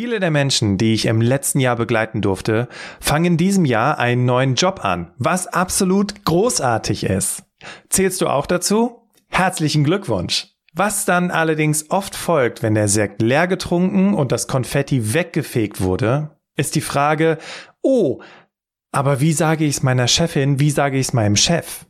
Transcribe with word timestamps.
Viele 0.00 0.20
der 0.20 0.30
Menschen, 0.30 0.78
die 0.78 0.94
ich 0.94 1.06
im 1.06 1.20
letzten 1.20 1.58
Jahr 1.58 1.74
begleiten 1.74 2.20
durfte, 2.20 2.68
fangen 3.00 3.24
in 3.24 3.36
diesem 3.36 3.64
Jahr 3.64 3.98
einen 3.98 4.26
neuen 4.26 4.54
Job 4.54 4.84
an, 4.84 5.10
was 5.18 5.48
absolut 5.48 6.24
großartig 6.24 7.02
ist. 7.02 7.42
Zählst 7.88 8.20
du 8.20 8.28
auch 8.28 8.46
dazu? 8.46 9.02
Herzlichen 9.26 9.82
Glückwunsch! 9.82 10.54
Was 10.72 11.04
dann 11.04 11.32
allerdings 11.32 11.90
oft 11.90 12.14
folgt, 12.14 12.62
wenn 12.62 12.76
der 12.76 12.86
Sekt 12.86 13.22
leer 13.22 13.48
getrunken 13.48 14.14
und 14.14 14.30
das 14.30 14.46
Konfetti 14.46 15.14
weggefegt 15.14 15.80
wurde, 15.80 16.30
ist 16.54 16.76
die 16.76 16.80
Frage, 16.80 17.36
oh, 17.82 18.20
aber 18.92 19.20
wie 19.20 19.32
sage 19.32 19.64
ich 19.64 19.78
es 19.78 19.82
meiner 19.82 20.06
Chefin, 20.06 20.60
wie 20.60 20.70
sage 20.70 20.96
ich 20.96 21.08
es 21.08 21.12
meinem 21.12 21.34
Chef? 21.34 21.86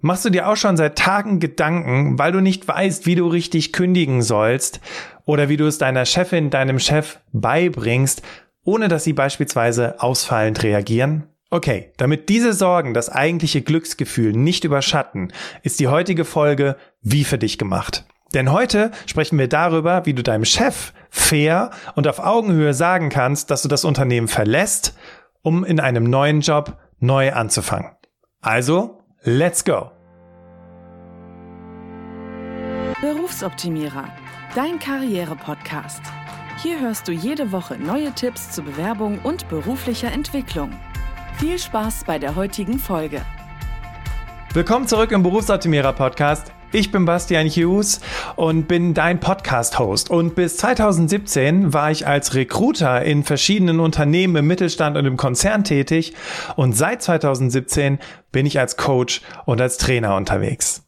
Machst 0.00 0.24
du 0.26 0.30
dir 0.30 0.46
auch 0.46 0.56
schon 0.56 0.76
seit 0.76 0.96
Tagen 0.96 1.40
Gedanken, 1.40 2.20
weil 2.20 2.30
du 2.30 2.40
nicht 2.40 2.68
weißt, 2.68 3.06
wie 3.06 3.16
du 3.16 3.26
richtig 3.26 3.72
kündigen 3.72 4.22
sollst 4.22 4.80
oder 5.26 5.50
wie 5.50 5.58
du 5.58 5.66
es 5.66 5.76
deiner 5.76 6.06
Chefin, 6.06 6.48
deinem 6.48 6.78
Chef 6.78 7.18
beibringst, 7.34 8.22
ohne 8.64 8.88
dass 8.88 9.04
sie 9.04 9.12
beispielsweise 9.12 10.00
ausfallend 10.00 10.62
reagieren? 10.62 11.28
Okay, 11.50 11.92
damit 11.98 12.28
diese 12.28 12.52
Sorgen 12.52 12.94
das 12.94 13.08
eigentliche 13.08 13.60
Glücksgefühl 13.60 14.32
nicht 14.32 14.64
überschatten, 14.64 15.32
ist 15.62 15.78
die 15.78 15.88
heutige 15.88 16.24
Folge 16.24 16.76
wie 17.02 17.24
für 17.24 17.38
dich 17.38 17.58
gemacht. 17.58 18.04
Denn 18.34 18.50
heute 18.50 18.90
sprechen 19.06 19.38
wir 19.38 19.48
darüber, 19.48 20.04
wie 20.06 20.14
du 20.14 20.22
deinem 20.22 20.44
Chef 20.44 20.92
fair 21.10 21.70
und 21.94 22.08
auf 22.08 22.18
Augenhöhe 22.18 22.74
sagen 22.74 23.08
kannst, 23.08 23.50
dass 23.50 23.62
du 23.62 23.68
das 23.68 23.84
Unternehmen 23.84 24.28
verlässt, 24.28 24.96
um 25.42 25.64
in 25.64 25.78
einem 25.78 26.04
neuen 26.04 26.40
Job 26.40 26.76
neu 26.98 27.32
anzufangen. 27.32 27.92
Also, 28.40 29.04
let's 29.22 29.64
go! 29.64 29.90
Berufsoptimierer, 33.00 34.08
dein 34.54 34.78
Karriere-Podcast. 34.78 36.00
Hier 36.62 36.80
hörst 36.80 37.08
du 37.08 37.12
jede 37.12 37.52
Woche 37.52 37.76
neue 37.76 38.12
Tipps 38.12 38.50
zur 38.50 38.64
Bewerbung 38.64 39.18
und 39.22 39.48
beruflicher 39.48 40.10
Entwicklung. 40.12 40.70
Viel 41.38 41.58
Spaß 41.58 42.04
bei 42.06 42.18
der 42.18 42.36
heutigen 42.36 42.78
Folge. 42.78 43.22
Willkommen 44.54 44.88
zurück 44.88 45.12
im 45.12 45.22
Berufsoptimierer 45.22 45.92
Podcast. 45.92 46.52
Ich 46.72 46.90
bin 46.90 47.04
Bastian 47.04 47.48
Hughes 47.48 48.00
und 48.36 48.68
bin 48.68 48.94
dein 48.94 49.20
Podcast-Host. 49.20 50.10
Und 50.10 50.34
bis 50.34 50.56
2017 50.56 51.72
war 51.72 51.90
ich 51.90 52.06
als 52.06 52.34
Recruiter 52.34 53.02
in 53.02 53.24
verschiedenen 53.24 53.80
Unternehmen 53.80 54.36
im 54.36 54.46
Mittelstand 54.46 54.96
und 54.96 55.04
im 55.04 55.16
Konzern 55.16 55.64
tätig. 55.64 56.14
Und 56.56 56.72
seit 56.74 57.02
2017 57.02 57.98
bin 58.32 58.46
ich 58.46 58.58
als 58.58 58.76
Coach 58.76 59.20
und 59.44 59.60
als 59.60 59.76
Trainer 59.76 60.16
unterwegs. 60.16 60.85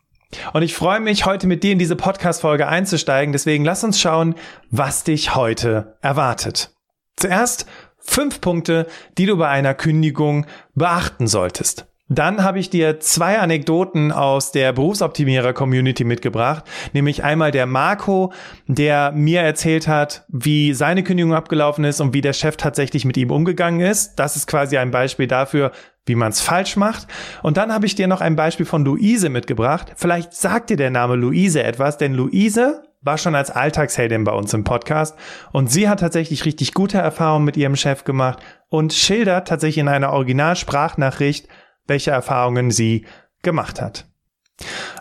Und 0.52 0.62
ich 0.62 0.74
freue 0.74 1.00
mich, 1.00 1.24
heute 1.24 1.46
mit 1.46 1.62
dir 1.62 1.72
in 1.72 1.78
diese 1.78 1.96
Podcast-Folge 1.96 2.68
einzusteigen. 2.68 3.32
Deswegen 3.32 3.64
lass 3.64 3.84
uns 3.84 4.00
schauen, 4.00 4.34
was 4.70 5.04
dich 5.04 5.34
heute 5.34 5.96
erwartet. 6.02 6.70
Zuerst 7.16 7.66
fünf 7.98 8.40
Punkte, 8.40 8.86
die 9.16 9.26
du 9.26 9.36
bei 9.36 9.48
einer 9.48 9.74
Kündigung 9.74 10.46
beachten 10.74 11.26
solltest. 11.26 11.87
Dann 12.08 12.42
habe 12.42 12.58
ich 12.58 12.70
dir 12.70 13.00
zwei 13.00 13.38
Anekdoten 13.38 14.12
aus 14.12 14.50
der 14.50 14.72
Berufsoptimierer-Community 14.72 16.04
mitgebracht, 16.04 16.64
nämlich 16.94 17.22
einmal 17.22 17.50
der 17.50 17.66
Marco, 17.66 18.32
der 18.66 19.12
mir 19.12 19.42
erzählt 19.42 19.88
hat, 19.88 20.24
wie 20.28 20.72
seine 20.72 21.02
Kündigung 21.02 21.34
abgelaufen 21.34 21.84
ist 21.84 22.00
und 22.00 22.14
wie 22.14 22.22
der 22.22 22.32
Chef 22.32 22.56
tatsächlich 22.56 23.04
mit 23.04 23.18
ihm 23.18 23.30
umgegangen 23.30 23.80
ist. 23.80 24.14
Das 24.16 24.36
ist 24.36 24.46
quasi 24.46 24.78
ein 24.78 24.90
Beispiel 24.90 25.26
dafür, 25.26 25.72
wie 26.06 26.14
man 26.14 26.30
es 26.30 26.40
falsch 26.40 26.76
macht. 26.76 27.06
Und 27.42 27.58
dann 27.58 27.72
habe 27.72 27.84
ich 27.84 27.94
dir 27.94 28.06
noch 28.08 28.22
ein 28.22 28.36
Beispiel 28.36 28.64
von 28.64 28.84
Luise 28.84 29.28
mitgebracht. 29.28 29.92
Vielleicht 29.96 30.32
sagt 30.32 30.70
dir 30.70 30.78
der 30.78 30.90
Name 30.90 31.14
Luise 31.14 31.62
etwas, 31.62 31.98
denn 31.98 32.14
Luise 32.14 32.82
war 33.02 33.18
schon 33.18 33.34
als 33.34 33.50
Alltagsheldin 33.50 34.24
bei 34.24 34.32
uns 34.32 34.52
im 34.54 34.64
Podcast 34.64 35.16
und 35.52 35.70
sie 35.70 35.88
hat 35.88 36.00
tatsächlich 36.00 36.44
richtig 36.44 36.74
gute 36.74 36.98
Erfahrungen 36.98 37.44
mit 37.44 37.56
ihrem 37.56 37.76
Chef 37.76 38.02
gemacht 38.04 38.40
und 38.70 38.92
schildert 38.92 39.46
tatsächlich 39.46 39.78
in 39.78 39.88
einer 39.88 40.12
Originalsprachnachricht, 40.12 41.48
welche 41.88 42.12
Erfahrungen 42.12 42.70
sie 42.70 43.04
gemacht 43.42 43.80
hat. 43.80 44.06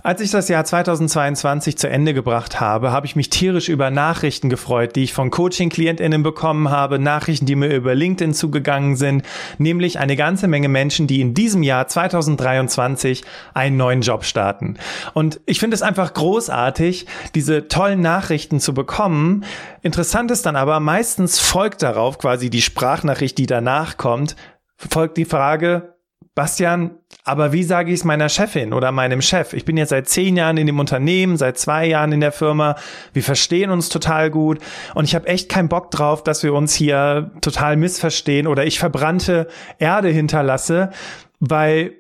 Als 0.03 0.21
ich 0.21 0.29
das 0.29 0.47
Jahr 0.49 0.63
2022 0.63 1.77
zu 1.77 1.89
Ende 1.89 2.13
gebracht 2.13 2.61
habe, 2.61 2.91
habe 2.91 3.07
ich 3.07 3.15
mich 3.15 3.29
tierisch 3.29 3.69
über 3.69 3.89
Nachrichten 3.89 4.49
gefreut, 4.49 4.95
die 4.95 5.03
ich 5.03 5.13
von 5.13 5.31
Coaching-KlientInnen 5.31 6.21
bekommen 6.21 6.69
habe, 6.69 6.99
Nachrichten, 6.99 7.47
die 7.47 7.55
mir 7.55 7.75
über 7.75 7.95
LinkedIn 7.95 8.35
zugegangen 8.35 8.95
sind, 8.95 9.23
nämlich 9.57 9.97
eine 9.97 10.15
ganze 10.15 10.47
Menge 10.47 10.69
Menschen, 10.69 11.07
die 11.07 11.21
in 11.21 11.33
diesem 11.33 11.63
Jahr 11.63 11.87
2023 11.87 13.23
einen 13.55 13.77
neuen 13.77 14.01
Job 14.01 14.25
starten. 14.25 14.77
Und 15.13 15.41
ich 15.47 15.59
finde 15.59 15.75
es 15.75 15.81
einfach 15.81 16.13
großartig, 16.13 17.07
diese 17.33 17.67
tollen 17.67 18.01
Nachrichten 18.01 18.59
zu 18.59 18.75
bekommen. 18.75 19.43
Interessant 19.81 20.29
ist 20.29 20.45
dann 20.45 20.55
aber, 20.55 20.79
meistens 20.79 21.39
folgt 21.39 21.81
darauf 21.81 22.19
quasi 22.19 22.51
die 22.51 22.61
Sprachnachricht, 22.61 23.37
die 23.37 23.47
danach 23.47 23.97
kommt, 23.97 24.35
folgt 24.77 25.17
die 25.17 25.25
Frage, 25.25 25.96
Bastian, 26.37 26.91
aber 27.23 27.51
wie 27.51 27.63
sage 27.63 27.91
ich 27.91 28.01
es 28.01 28.05
meiner 28.05 28.29
Chefin 28.29 28.71
oder 28.71 28.91
meinem 28.91 29.23
Chef? 29.23 29.53
Ich 29.53 29.65
bin 29.65 29.75
jetzt 29.75 29.89
seit 29.89 30.07
zehn 30.07 30.37
Jahren 30.37 30.57
in 30.57 30.67
dem 30.67 30.77
Unternehmen, 30.77 31.35
seit 31.35 31.57
zwei 31.57 31.87
Jahren 31.87 32.11
in 32.11 32.19
der 32.19 32.31
Firma. 32.31 32.75
Wir 33.11 33.23
verstehen 33.23 33.71
uns 33.71 33.89
total 33.89 34.29
gut 34.29 34.59
und 34.93 35.05
ich 35.05 35.15
habe 35.15 35.27
echt 35.27 35.49
keinen 35.49 35.67
Bock 35.67 35.89
drauf, 35.89 36.21
dass 36.21 36.43
wir 36.43 36.53
uns 36.53 36.75
hier 36.75 37.31
total 37.41 37.75
missverstehen 37.75 38.45
oder 38.45 38.67
ich 38.67 38.77
verbrannte 38.77 39.47
Erde 39.79 40.09
hinterlasse, 40.09 40.91
weil 41.39 41.95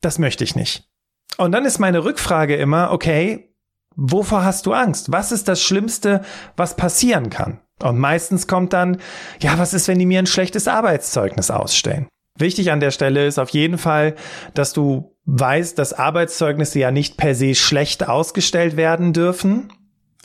das 0.00 0.18
möchte 0.18 0.42
ich 0.42 0.56
nicht. 0.56 0.88
Und 1.36 1.52
dann 1.52 1.66
ist 1.66 1.80
meine 1.80 2.02
Rückfrage 2.02 2.56
immer, 2.56 2.92
okay, 2.92 3.54
wovor 3.94 4.42
hast 4.42 4.64
du 4.64 4.72
Angst? 4.72 5.12
Was 5.12 5.32
ist 5.32 5.48
das 5.48 5.62
Schlimmste, 5.62 6.22
was 6.56 6.76
passieren 6.76 7.28
kann? 7.28 7.60
Und 7.82 7.98
meistens 7.98 8.46
kommt 8.46 8.72
dann, 8.72 9.02
ja, 9.40 9.58
was 9.58 9.74
ist, 9.74 9.86
wenn 9.86 9.98
die 9.98 10.06
mir 10.06 10.20
ein 10.20 10.26
schlechtes 10.26 10.66
Arbeitszeugnis 10.66 11.50
ausstellen? 11.50 12.08
Wichtig 12.40 12.70
an 12.70 12.80
der 12.80 12.90
Stelle 12.90 13.26
ist 13.26 13.38
auf 13.38 13.50
jeden 13.50 13.78
Fall, 13.78 14.14
dass 14.54 14.72
du 14.72 15.14
weißt, 15.26 15.78
dass 15.78 15.92
Arbeitszeugnisse 15.92 16.78
ja 16.78 16.90
nicht 16.90 17.16
per 17.16 17.34
se 17.34 17.54
schlecht 17.54 18.08
ausgestellt 18.08 18.76
werden 18.76 19.12
dürfen, 19.12 19.72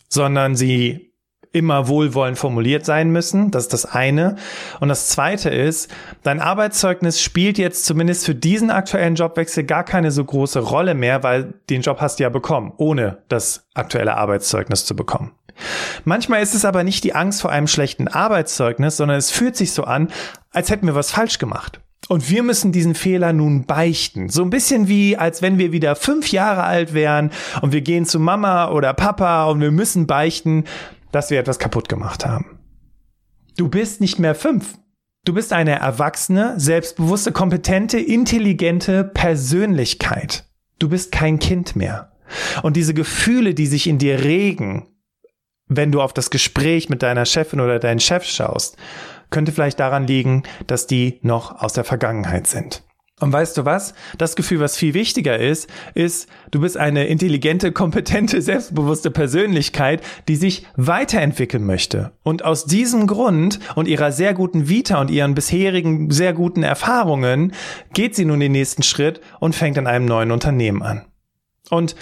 sondern 0.09 0.55
sie 0.55 1.13
immer 1.55 1.87
wohlwollend 1.87 2.37
formuliert 2.37 2.85
sein 2.85 3.11
müssen. 3.11 3.49
Das 3.49 3.63
ist 3.63 3.73
das 3.73 3.85
eine. 3.85 4.35
Und 4.81 4.89
das 4.89 5.07
zweite 5.07 5.49
ist, 5.49 5.89
dein 6.21 6.41
Arbeitszeugnis 6.41 7.21
spielt 7.21 7.57
jetzt 7.57 7.85
zumindest 7.85 8.25
für 8.25 8.35
diesen 8.35 8.69
aktuellen 8.69 9.15
Jobwechsel 9.15 9.63
gar 9.63 9.85
keine 9.85 10.11
so 10.11 10.23
große 10.23 10.59
Rolle 10.59 10.95
mehr, 10.95 11.23
weil 11.23 11.53
den 11.69 11.81
Job 11.81 12.01
hast 12.01 12.19
du 12.19 12.23
ja 12.23 12.29
bekommen, 12.29 12.73
ohne 12.75 13.19
das 13.29 13.67
aktuelle 13.73 14.17
Arbeitszeugnis 14.17 14.85
zu 14.85 14.97
bekommen. 14.97 15.31
Manchmal 16.03 16.43
ist 16.43 16.53
es 16.53 16.65
aber 16.65 16.83
nicht 16.83 17.05
die 17.05 17.15
Angst 17.15 17.41
vor 17.41 17.51
einem 17.51 17.67
schlechten 17.67 18.09
Arbeitszeugnis, 18.09 18.97
sondern 18.97 19.17
es 19.17 19.31
fühlt 19.31 19.55
sich 19.55 19.71
so 19.71 19.85
an, 19.85 20.09
als 20.51 20.69
hätten 20.69 20.87
wir 20.87 20.95
was 20.95 21.11
falsch 21.11 21.39
gemacht. 21.39 21.79
Und 22.07 22.29
wir 22.29 22.43
müssen 22.43 22.71
diesen 22.71 22.93
Fehler 22.93 23.33
nun 23.33 23.65
beichten. 23.65 24.29
So 24.29 24.43
ein 24.43 24.51
bisschen 24.51 24.87
wie, 24.87 25.17
als 25.17 25.41
wenn 25.41 25.57
wir 25.57 25.71
wieder 25.71 25.95
fünf 25.95 26.31
Jahre 26.31 26.63
alt 26.63 26.93
wären 26.93 27.31
und 27.61 27.71
wir 27.73 27.81
gehen 27.81 28.05
zu 28.05 28.19
Mama 28.19 28.69
oder 28.69 28.93
Papa 28.93 29.45
und 29.45 29.59
wir 29.59 29.71
müssen 29.71 30.05
beichten, 30.05 30.65
dass 31.11 31.31
wir 31.31 31.39
etwas 31.39 31.59
kaputt 31.59 31.89
gemacht 31.89 32.25
haben. 32.25 32.59
Du 33.57 33.69
bist 33.69 34.01
nicht 34.01 34.19
mehr 34.19 34.35
fünf. 34.35 34.77
Du 35.23 35.33
bist 35.33 35.53
eine 35.53 35.79
erwachsene, 35.79 36.53
selbstbewusste, 36.59 37.31
kompetente, 37.31 37.97
intelligente 37.99 39.03
Persönlichkeit. 39.03 40.45
Du 40.77 40.89
bist 40.89 41.11
kein 41.11 41.39
Kind 41.39 41.75
mehr. 41.75 42.11
Und 42.61 42.75
diese 42.75 42.93
Gefühle, 42.93 43.55
die 43.55 43.65
sich 43.65 43.87
in 43.87 43.97
dir 43.97 44.23
regen, 44.23 44.87
wenn 45.67 45.91
du 45.91 46.01
auf 46.01 46.13
das 46.13 46.29
Gespräch 46.29 46.89
mit 46.89 47.01
deiner 47.01 47.25
Chefin 47.25 47.59
oder 47.59 47.79
deinen 47.79 47.99
Chef 47.99 48.23
schaust, 48.23 48.77
könnte 49.35 49.51
vielleicht 49.51 49.81
daran 49.81 50.07
liegen, 50.07 50.43
dass 50.65 50.87
die 50.87 51.19
noch 51.21 51.61
aus 51.61 51.73
der 51.73 51.83
Vergangenheit 51.83 52.47
sind. 52.47 52.83
Und 53.19 53.33
weißt 53.33 53.57
du 53.57 53.65
was? 53.65 53.93
Das 54.17 54.37
Gefühl, 54.37 54.61
was 54.61 54.77
viel 54.77 54.93
wichtiger 54.93 55.37
ist, 55.37 55.69
ist, 55.93 56.29
du 56.51 56.61
bist 56.61 56.77
eine 56.77 57.07
intelligente, 57.07 57.73
kompetente, 57.73 58.41
selbstbewusste 58.41 59.11
Persönlichkeit, 59.11 60.01
die 60.29 60.37
sich 60.37 60.65
weiterentwickeln 60.77 61.65
möchte. 61.65 62.13
Und 62.23 62.45
aus 62.45 62.63
diesem 62.63 63.07
Grund 63.07 63.59
und 63.75 63.89
ihrer 63.89 64.13
sehr 64.13 64.33
guten 64.33 64.69
Vita 64.69 65.01
und 65.01 65.11
ihren 65.11 65.35
bisherigen 65.35 66.11
sehr 66.11 66.31
guten 66.31 66.63
Erfahrungen 66.63 67.51
geht 67.93 68.15
sie 68.15 68.23
nun 68.23 68.39
den 68.39 68.53
nächsten 68.53 68.83
Schritt 68.83 69.19
und 69.41 69.53
fängt 69.53 69.77
in 69.77 69.85
einem 69.85 70.05
neuen 70.05 70.31
Unternehmen 70.31 70.81
an. 70.81 71.03
Und 71.69 71.97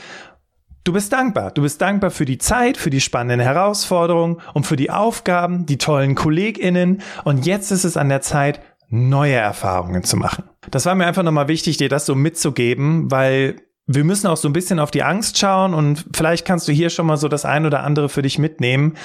Du 0.84 0.92
bist 0.92 1.14
dankbar. 1.14 1.52
Du 1.52 1.62
bist 1.62 1.82
dankbar 1.82 2.12
für 2.12 2.26
die 2.26 2.38
Zeit, 2.38 2.76
für 2.76 2.90
die 2.90 3.00
spannenden 3.00 3.40
Herausforderungen 3.40 4.42
und 4.54 4.66
für 4.66 4.76
die 4.76 4.92
Aufgaben, 4.92 5.66
die 5.66 5.78
tollen 5.78 6.14
KollegInnen. 6.16 7.02
Und 7.24 7.46
jetzt 7.46 7.72
ist 7.72 7.86
es 7.86 7.96
an 7.96 8.10
der 8.10 8.22
Zeit, 8.22 8.60
neue 8.90 9.36
Erfahrungen 9.36 10.04
zu 10.04 10.18
machen. 10.18 10.44
Das 10.70 10.86
war 10.86 10.94
mir 10.94 11.06
einfach 11.06 11.24
nochmal 11.24 11.48
wichtig, 11.48 11.78
dir 11.78 11.90
das 11.90 12.06
so 12.06 12.16
mitzugeben, 12.16 13.10
weil 13.10 13.56
wir 13.88 14.04
müssen 14.04 14.28
auch 14.28 14.38
so 14.38 14.48
ein 14.48 14.54
bisschen 14.54 14.80
auf 14.80 14.92
die 14.92 15.04
Angst 15.04 15.38
schauen 15.38 15.74
und 15.74 16.06
vielleicht 16.14 16.46
kannst 16.46 16.68
du 16.68 16.72
hier 16.72 16.90
schon 16.90 17.06
mal 17.06 17.18
so 17.18 17.28
das 17.28 17.44
ein 17.44 17.66
oder 17.66 17.84
andere 17.84 18.08
für 18.08 18.22
dich 18.22 18.38
mitnehmen 18.38 18.96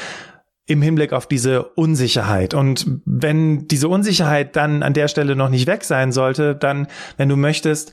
im 0.66 0.82
Hinblick 0.82 1.12
auf 1.12 1.26
diese 1.26 1.62
Unsicherheit. 1.62 2.54
Und 2.54 2.86
wenn 3.06 3.66
diese 3.68 3.88
Unsicherheit 3.88 4.54
dann 4.56 4.82
an 4.82 4.92
der 4.92 5.08
Stelle 5.08 5.34
noch 5.34 5.48
nicht 5.48 5.66
weg 5.66 5.84
sein 5.84 6.12
sollte, 6.12 6.54
dann, 6.54 6.88
wenn 7.16 7.28
du 7.28 7.36
möchtest, 7.36 7.92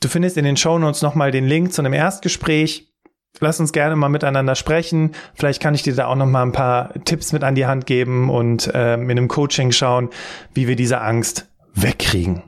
du 0.00 0.08
findest 0.08 0.36
in 0.36 0.44
den 0.44 0.56
Show 0.56 0.78
Notes 0.78 1.02
nochmal 1.02 1.32
den 1.32 1.46
Link 1.46 1.72
zu 1.72 1.82
einem 1.82 1.92
Erstgespräch 1.92 2.93
lass 3.40 3.60
uns 3.60 3.72
gerne 3.72 3.96
mal 3.96 4.08
miteinander 4.08 4.54
sprechen. 4.54 5.12
Vielleicht 5.34 5.62
kann 5.62 5.74
ich 5.74 5.82
dir 5.82 5.94
da 5.94 6.06
auch 6.06 6.16
noch 6.16 6.26
mal 6.26 6.42
ein 6.42 6.52
paar 6.52 6.92
Tipps 7.04 7.32
mit 7.32 7.44
an 7.44 7.54
die 7.54 7.66
Hand 7.66 7.86
geben 7.86 8.30
und 8.30 8.66
äh, 8.74 8.94
in 8.94 9.10
einem 9.10 9.28
Coaching 9.28 9.72
schauen, 9.72 10.10
wie 10.52 10.68
wir 10.68 10.76
diese 10.76 11.00
Angst 11.00 11.48
wegkriegen. 11.74 12.42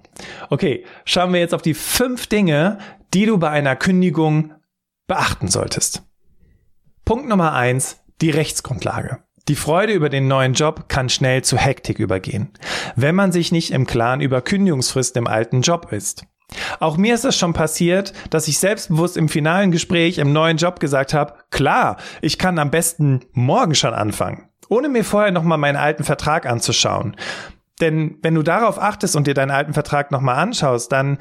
Okay, 0.50 0.84
schauen 1.04 1.32
wir 1.32 1.40
jetzt 1.40 1.54
auf 1.54 1.62
die 1.62 1.74
fünf 1.74 2.26
Dinge, 2.26 2.78
die 3.12 3.26
du 3.26 3.38
bei 3.38 3.50
einer 3.50 3.76
Kündigung 3.76 4.52
beachten 5.06 5.48
solltest. 5.48 6.02
Punkt 7.04 7.28
Nummer 7.28 7.52
eins, 7.52 8.00
die 8.20 8.30
Rechtsgrundlage. 8.30 9.18
Die 9.48 9.54
Freude 9.54 9.92
über 9.92 10.08
den 10.08 10.26
neuen 10.26 10.54
Job 10.54 10.88
kann 10.88 11.08
schnell 11.08 11.42
zu 11.42 11.56
Hektik 11.56 12.00
übergehen, 12.00 12.50
wenn 12.96 13.14
man 13.14 13.30
sich 13.30 13.52
nicht 13.52 13.70
im 13.70 13.86
Klaren 13.86 14.20
über 14.20 14.42
Kündigungsfristen 14.42 15.22
im 15.22 15.28
alten 15.28 15.60
Job 15.60 15.92
ist. 15.92 16.26
Auch 16.80 16.96
mir 16.96 17.14
ist 17.14 17.24
es 17.24 17.36
schon 17.36 17.52
passiert, 17.52 18.12
dass 18.30 18.48
ich 18.48 18.58
selbstbewusst 18.58 19.16
im 19.16 19.28
finalen 19.28 19.70
Gespräch 19.70 20.18
im 20.18 20.32
neuen 20.32 20.56
Job 20.56 20.80
gesagt 20.80 21.14
habe, 21.14 21.34
klar, 21.50 21.96
ich 22.20 22.38
kann 22.38 22.58
am 22.58 22.70
besten 22.70 23.20
morgen 23.32 23.74
schon 23.74 23.94
anfangen, 23.94 24.48
ohne 24.68 24.88
mir 24.88 25.04
vorher 25.04 25.32
nochmal 25.32 25.58
meinen 25.58 25.76
alten 25.76 26.04
Vertrag 26.04 26.46
anzuschauen. 26.46 27.16
Denn 27.80 28.18
wenn 28.22 28.34
du 28.34 28.42
darauf 28.42 28.80
achtest 28.80 29.16
und 29.16 29.26
dir 29.26 29.34
deinen 29.34 29.50
alten 29.50 29.74
Vertrag 29.74 30.10
nochmal 30.10 30.36
anschaust, 30.36 30.92
dann 30.92 31.18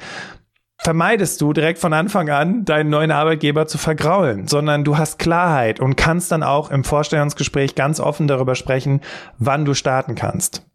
vermeidest 0.78 1.40
du 1.40 1.52
direkt 1.52 1.78
von 1.78 1.92
Anfang 1.92 2.30
an, 2.30 2.64
deinen 2.64 2.90
neuen 2.90 3.10
Arbeitgeber 3.10 3.66
zu 3.66 3.78
vergraulen, 3.78 4.46
sondern 4.46 4.84
du 4.84 4.98
hast 4.98 5.18
Klarheit 5.18 5.80
und 5.80 5.96
kannst 5.96 6.32
dann 6.32 6.42
auch 6.42 6.70
im 6.70 6.84
Vorstellungsgespräch 6.84 7.74
ganz 7.74 7.98
offen 8.00 8.28
darüber 8.28 8.54
sprechen, 8.54 9.00
wann 9.38 9.64
du 9.64 9.74
starten 9.74 10.14
kannst. 10.14 10.66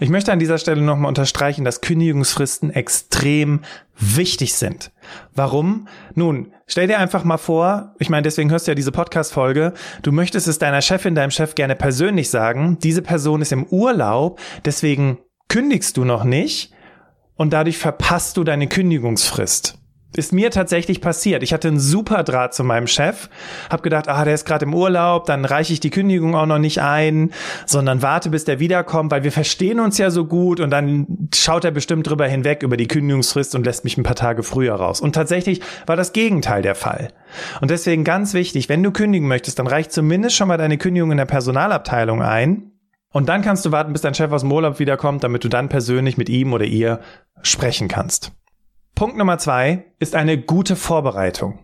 Ich 0.00 0.10
möchte 0.10 0.32
an 0.32 0.38
dieser 0.38 0.58
Stelle 0.58 0.82
nochmal 0.82 1.08
unterstreichen, 1.08 1.64
dass 1.64 1.80
Kündigungsfristen 1.80 2.70
extrem 2.70 3.60
wichtig 3.98 4.54
sind. 4.54 4.92
Warum? 5.34 5.88
Nun, 6.14 6.52
stell 6.66 6.86
dir 6.86 6.98
einfach 6.98 7.24
mal 7.24 7.38
vor, 7.38 7.94
ich 7.98 8.10
meine, 8.10 8.22
deswegen 8.22 8.50
hörst 8.50 8.66
du 8.66 8.72
ja 8.72 8.74
diese 8.74 8.92
Podcast-Folge, 8.92 9.72
du 10.02 10.12
möchtest 10.12 10.48
es 10.48 10.58
deiner 10.58 10.82
Chefin, 10.82 11.14
deinem 11.14 11.30
Chef 11.30 11.54
gerne 11.54 11.76
persönlich 11.76 12.30
sagen, 12.30 12.78
diese 12.82 13.02
Person 13.02 13.42
ist 13.42 13.52
im 13.52 13.64
Urlaub, 13.66 14.40
deswegen 14.64 15.18
kündigst 15.48 15.96
du 15.96 16.04
noch 16.04 16.24
nicht 16.24 16.72
und 17.36 17.52
dadurch 17.52 17.78
verpasst 17.78 18.36
du 18.36 18.44
deine 18.44 18.66
Kündigungsfrist. 18.68 19.78
Ist 20.16 20.32
mir 20.32 20.50
tatsächlich 20.50 21.00
passiert. 21.00 21.42
Ich 21.42 21.52
hatte 21.52 21.68
einen 21.68 21.78
super 21.78 22.24
Draht 22.24 22.54
zu 22.54 22.64
meinem 22.64 22.86
Chef, 22.86 23.28
habe 23.70 23.82
gedacht, 23.82 24.08
ah, 24.08 24.24
der 24.24 24.34
ist 24.34 24.46
gerade 24.46 24.64
im 24.64 24.74
Urlaub, 24.74 25.26
dann 25.26 25.44
reiche 25.44 25.72
ich 25.72 25.80
die 25.80 25.90
Kündigung 25.90 26.34
auch 26.34 26.46
noch 26.46 26.58
nicht 26.58 26.80
ein, 26.80 27.32
sondern 27.66 28.00
warte, 28.02 28.30
bis 28.30 28.44
der 28.44 28.58
wiederkommt, 28.58 29.10
weil 29.10 29.24
wir 29.24 29.32
verstehen 29.32 29.78
uns 29.78 29.98
ja 29.98 30.10
so 30.10 30.24
gut 30.24 30.60
und 30.60 30.70
dann 30.70 31.28
schaut 31.34 31.64
er 31.64 31.70
bestimmt 31.70 32.08
drüber 32.08 32.26
hinweg 32.26 32.62
über 32.62 32.76
die 32.76 32.88
Kündigungsfrist 32.88 33.54
und 33.54 33.66
lässt 33.66 33.84
mich 33.84 33.98
ein 33.98 34.04
paar 34.04 34.14
Tage 34.14 34.42
früher 34.42 34.74
raus. 34.74 35.00
Und 35.00 35.14
tatsächlich 35.14 35.60
war 35.86 35.96
das 35.96 36.12
Gegenteil 36.12 36.62
der 36.62 36.74
Fall. 36.74 37.08
Und 37.60 37.70
deswegen 37.70 38.04
ganz 38.04 38.32
wichtig, 38.32 38.68
wenn 38.68 38.82
du 38.82 38.92
kündigen 38.92 39.28
möchtest, 39.28 39.58
dann 39.58 39.66
reicht 39.66 39.92
zumindest 39.92 40.36
schon 40.36 40.48
mal 40.48 40.56
deine 40.56 40.78
Kündigung 40.78 41.10
in 41.10 41.18
der 41.18 41.26
Personalabteilung 41.26 42.22
ein. 42.22 42.72
Und 43.12 43.28
dann 43.28 43.42
kannst 43.42 43.64
du 43.64 43.72
warten, 43.72 43.92
bis 43.92 44.02
dein 44.02 44.14
Chef 44.14 44.32
aus 44.32 44.42
dem 44.42 44.52
Urlaub 44.52 44.78
wiederkommt, 44.78 45.24
damit 45.24 45.44
du 45.44 45.48
dann 45.48 45.68
persönlich 45.68 46.16
mit 46.16 46.28
ihm 46.28 46.52
oder 46.52 46.64
ihr 46.64 47.00
sprechen 47.42 47.88
kannst. 47.88 48.32
Punkt 48.96 49.18
Nummer 49.18 49.36
zwei 49.36 49.84
ist 49.98 50.14
eine 50.14 50.38
gute 50.38 50.74
Vorbereitung. 50.74 51.58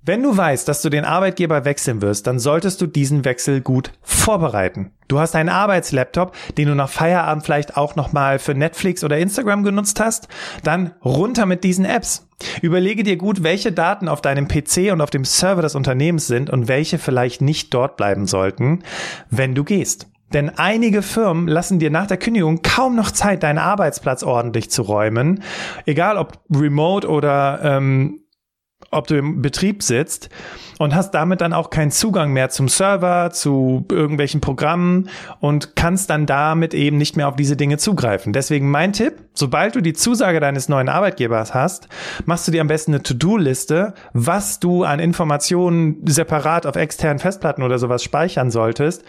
Wenn 0.00 0.22
du 0.22 0.34
weißt, 0.34 0.66
dass 0.66 0.80
du 0.80 0.88
den 0.88 1.04
Arbeitgeber 1.04 1.66
wechseln 1.66 2.00
wirst, 2.00 2.26
dann 2.26 2.38
solltest 2.38 2.80
du 2.80 2.86
diesen 2.86 3.26
Wechsel 3.26 3.60
gut 3.60 3.92
vorbereiten. 4.00 4.90
Du 5.06 5.18
hast 5.18 5.36
einen 5.36 5.50
Arbeitslaptop, 5.50 6.34
den 6.56 6.68
du 6.68 6.74
nach 6.74 6.88
Feierabend 6.88 7.44
vielleicht 7.44 7.76
auch 7.76 7.94
nochmal 7.94 8.38
für 8.38 8.54
Netflix 8.54 9.04
oder 9.04 9.18
Instagram 9.18 9.64
genutzt 9.64 10.00
hast, 10.00 10.28
dann 10.64 10.92
runter 11.04 11.44
mit 11.44 11.62
diesen 11.62 11.84
Apps. 11.84 12.26
Überlege 12.62 13.02
dir 13.02 13.18
gut, 13.18 13.42
welche 13.42 13.70
Daten 13.70 14.08
auf 14.08 14.22
deinem 14.22 14.48
PC 14.48 14.92
und 14.92 15.02
auf 15.02 15.10
dem 15.10 15.26
Server 15.26 15.60
des 15.60 15.74
Unternehmens 15.74 16.26
sind 16.26 16.48
und 16.48 16.68
welche 16.68 16.98
vielleicht 16.98 17.42
nicht 17.42 17.74
dort 17.74 17.98
bleiben 17.98 18.26
sollten, 18.26 18.82
wenn 19.28 19.54
du 19.54 19.62
gehst. 19.62 20.08
Denn 20.32 20.50
einige 20.56 21.02
Firmen 21.02 21.48
lassen 21.48 21.78
dir 21.78 21.90
nach 21.90 22.06
der 22.06 22.16
Kündigung 22.16 22.62
kaum 22.62 22.96
noch 22.96 23.10
Zeit, 23.10 23.42
deinen 23.42 23.58
Arbeitsplatz 23.58 24.22
ordentlich 24.22 24.70
zu 24.70 24.82
räumen. 24.82 25.42
Egal 25.86 26.16
ob 26.16 26.38
remote 26.50 27.08
oder 27.08 27.60
ähm, 27.62 28.21
ob 28.90 29.06
du 29.06 29.16
im 29.16 29.42
Betrieb 29.42 29.82
sitzt 29.82 30.28
und 30.78 30.94
hast 30.94 31.12
damit 31.12 31.40
dann 31.40 31.52
auch 31.52 31.70
keinen 31.70 31.90
Zugang 31.90 32.32
mehr 32.32 32.50
zum 32.50 32.68
Server, 32.68 33.30
zu 33.30 33.84
irgendwelchen 33.90 34.40
Programmen 34.40 35.08
und 35.40 35.76
kannst 35.76 36.10
dann 36.10 36.26
damit 36.26 36.74
eben 36.74 36.98
nicht 36.98 37.16
mehr 37.16 37.28
auf 37.28 37.36
diese 37.36 37.56
Dinge 37.56 37.78
zugreifen. 37.78 38.32
Deswegen 38.32 38.70
mein 38.70 38.92
Tipp, 38.92 39.14
sobald 39.34 39.74
du 39.76 39.80
die 39.80 39.92
Zusage 39.92 40.40
deines 40.40 40.68
neuen 40.68 40.88
Arbeitgebers 40.88 41.54
hast, 41.54 41.88
machst 42.26 42.46
du 42.48 42.52
dir 42.52 42.60
am 42.60 42.68
besten 42.68 42.92
eine 42.92 43.02
To-Do-Liste, 43.02 43.94
was 44.12 44.60
du 44.60 44.84
an 44.84 45.00
Informationen 45.00 46.06
separat 46.06 46.66
auf 46.66 46.76
externen 46.76 47.18
Festplatten 47.18 47.62
oder 47.62 47.78
sowas 47.78 48.02
speichern 48.02 48.50
solltest, 48.50 49.04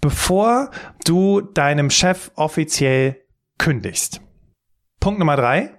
bevor 0.00 0.70
du 1.04 1.40
deinem 1.40 1.90
Chef 1.90 2.30
offiziell 2.36 3.16
kündigst. 3.58 4.20
Punkt 5.00 5.18
Nummer 5.18 5.36
drei. 5.36 5.75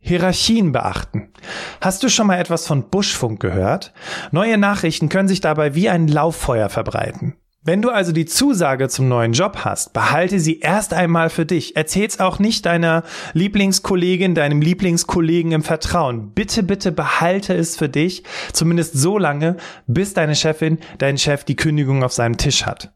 Hierarchien 0.00 0.72
beachten. 0.72 1.32
Hast 1.80 2.02
du 2.02 2.08
schon 2.08 2.26
mal 2.26 2.38
etwas 2.38 2.66
von 2.66 2.90
Buschfunk 2.90 3.40
gehört? 3.40 3.92
Neue 4.32 4.58
Nachrichten 4.58 5.08
können 5.08 5.28
sich 5.28 5.40
dabei 5.40 5.74
wie 5.74 5.88
ein 5.88 6.08
Lauffeuer 6.08 6.68
verbreiten. 6.68 7.36
Wenn 7.62 7.82
du 7.82 7.90
also 7.90 8.12
die 8.12 8.24
Zusage 8.24 8.88
zum 8.88 9.08
neuen 9.08 9.34
Job 9.34 9.58
hast, 9.66 9.92
behalte 9.92 10.40
sie 10.40 10.60
erst 10.60 10.94
einmal 10.94 11.28
für 11.28 11.44
dich. 11.44 11.76
Erzähl's 11.76 12.18
auch 12.18 12.38
nicht 12.38 12.64
deiner 12.64 13.02
Lieblingskollegin, 13.34 14.34
deinem 14.34 14.62
Lieblingskollegen 14.62 15.52
im 15.52 15.62
Vertrauen. 15.62 16.32
Bitte, 16.32 16.62
bitte 16.62 16.90
behalte 16.90 17.52
es 17.52 17.76
für 17.76 17.90
dich, 17.90 18.24
zumindest 18.54 18.94
so 18.94 19.18
lange, 19.18 19.58
bis 19.86 20.14
deine 20.14 20.36
Chefin, 20.36 20.78
dein 20.96 21.18
Chef 21.18 21.44
die 21.44 21.56
Kündigung 21.56 22.02
auf 22.02 22.14
seinem 22.14 22.38
Tisch 22.38 22.64
hat. 22.64 22.94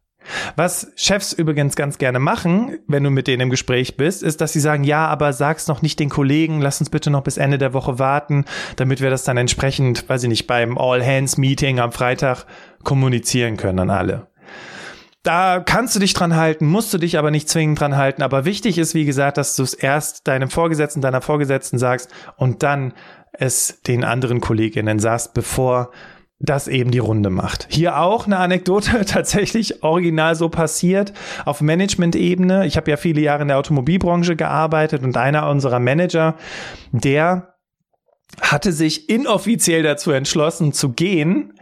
Was 0.57 0.93
Chefs 0.97 1.33
übrigens 1.33 1.77
ganz 1.77 1.99
gerne 1.99 2.19
machen, 2.19 2.79
wenn 2.87 3.05
du 3.05 3.11
mit 3.11 3.27
denen 3.27 3.43
im 3.43 3.51
Gespräch 3.51 3.97
bist, 3.97 4.23
ist, 4.23 4.41
dass 4.41 4.53
sie 4.53 4.61
sagen, 4.61 4.85
ja, 4.85 5.07
aber 5.07 5.33
sag's 5.33 5.69
noch 5.69 5.83
nicht 5.83 6.01
den 6.01 6.09
Kollegen, 6.09 6.61
lass 6.61 6.81
uns 6.81 6.91
bitte 6.91 7.11
noch 7.11 7.23
bis 7.23 7.37
Ende 7.37 7.59
der 7.59 7.73
Woche 7.73 7.99
warten, 7.99 8.45
damit 8.77 9.01
wir 9.01 9.11
das 9.11 9.25
dann 9.25 9.37
entsprechend, 9.37 10.09
weiß 10.09 10.23
ich 10.25 10.29
nicht, 10.29 10.47
beim 10.47 10.79
All-Hands-Meeting 10.79 11.81
am 11.81 11.93
Freitag 11.93 12.47
kommunizieren 12.83 13.57
können 13.57 13.79
an 13.79 13.91
alle. 13.91 14.27
Da 15.25 15.61
kannst 15.61 15.97
du 15.97 16.01
dich 16.01 16.13
dran 16.13 16.37
halten, 16.37 16.67
musst 16.67 16.93
du 16.93 16.99
dich 16.99 17.19
aber 17.19 17.31
nicht 17.31 17.49
zwingend 17.49 17.81
dran 17.81 17.97
halten. 17.97 18.23
Aber 18.23 18.45
wichtig 18.45 18.77
ist, 18.77 18.95
wie 18.95 19.07
gesagt, 19.07 19.39
dass 19.39 19.57
du 19.57 19.63
es 19.63 19.73
erst 19.73 20.29
deinem 20.29 20.51
Vorgesetzten, 20.51 21.01
deiner 21.01 21.23
Vorgesetzten 21.23 21.79
sagst 21.79 22.11
und 22.37 22.63
dann 22.63 22.93
es 23.33 23.81
den 23.87 24.05
anderen 24.05 24.43
Kolleginnen 24.43 24.99
sagst, 24.99 25.33
bevor 25.33 25.91
das 26.45 26.69
eben 26.69 26.91
die 26.91 26.99
Runde 26.99 27.31
macht. 27.31 27.67
Hier 27.71 27.99
auch 27.99 28.27
eine 28.27 28.39
Anekdote 28.39 29.05
tatsächlich 29.07 29.83
original 29.83 30.35
so 30.35 30.49
passiert 30.49 31.13
auf 31.45 31.61
Management-Ebene. 31.61 32.67
Ich 32.67 32.77
habe 32.77 32.91
ja 32.91 32.97
viele 32.97 33.21
Jahre 33.21 33.43
in 33.43 33.49
der 33.49 33.59
Automobilbranche 33.59 34.37
gearbeitet 34.37 35.03
und 35.03 35.17
einer 35.17 35.49
unserer 35.49 35.81
Manager, 35.81 36.37
der 36.93 37.55
hatte 38.41 38.73
sich 38.73 39.09
inoffiziell 39.09 39.83
dazu 39.83 40.11
entschlossen 40.11 40.73
zu 40.73 40.91
gehen 40.91 41.53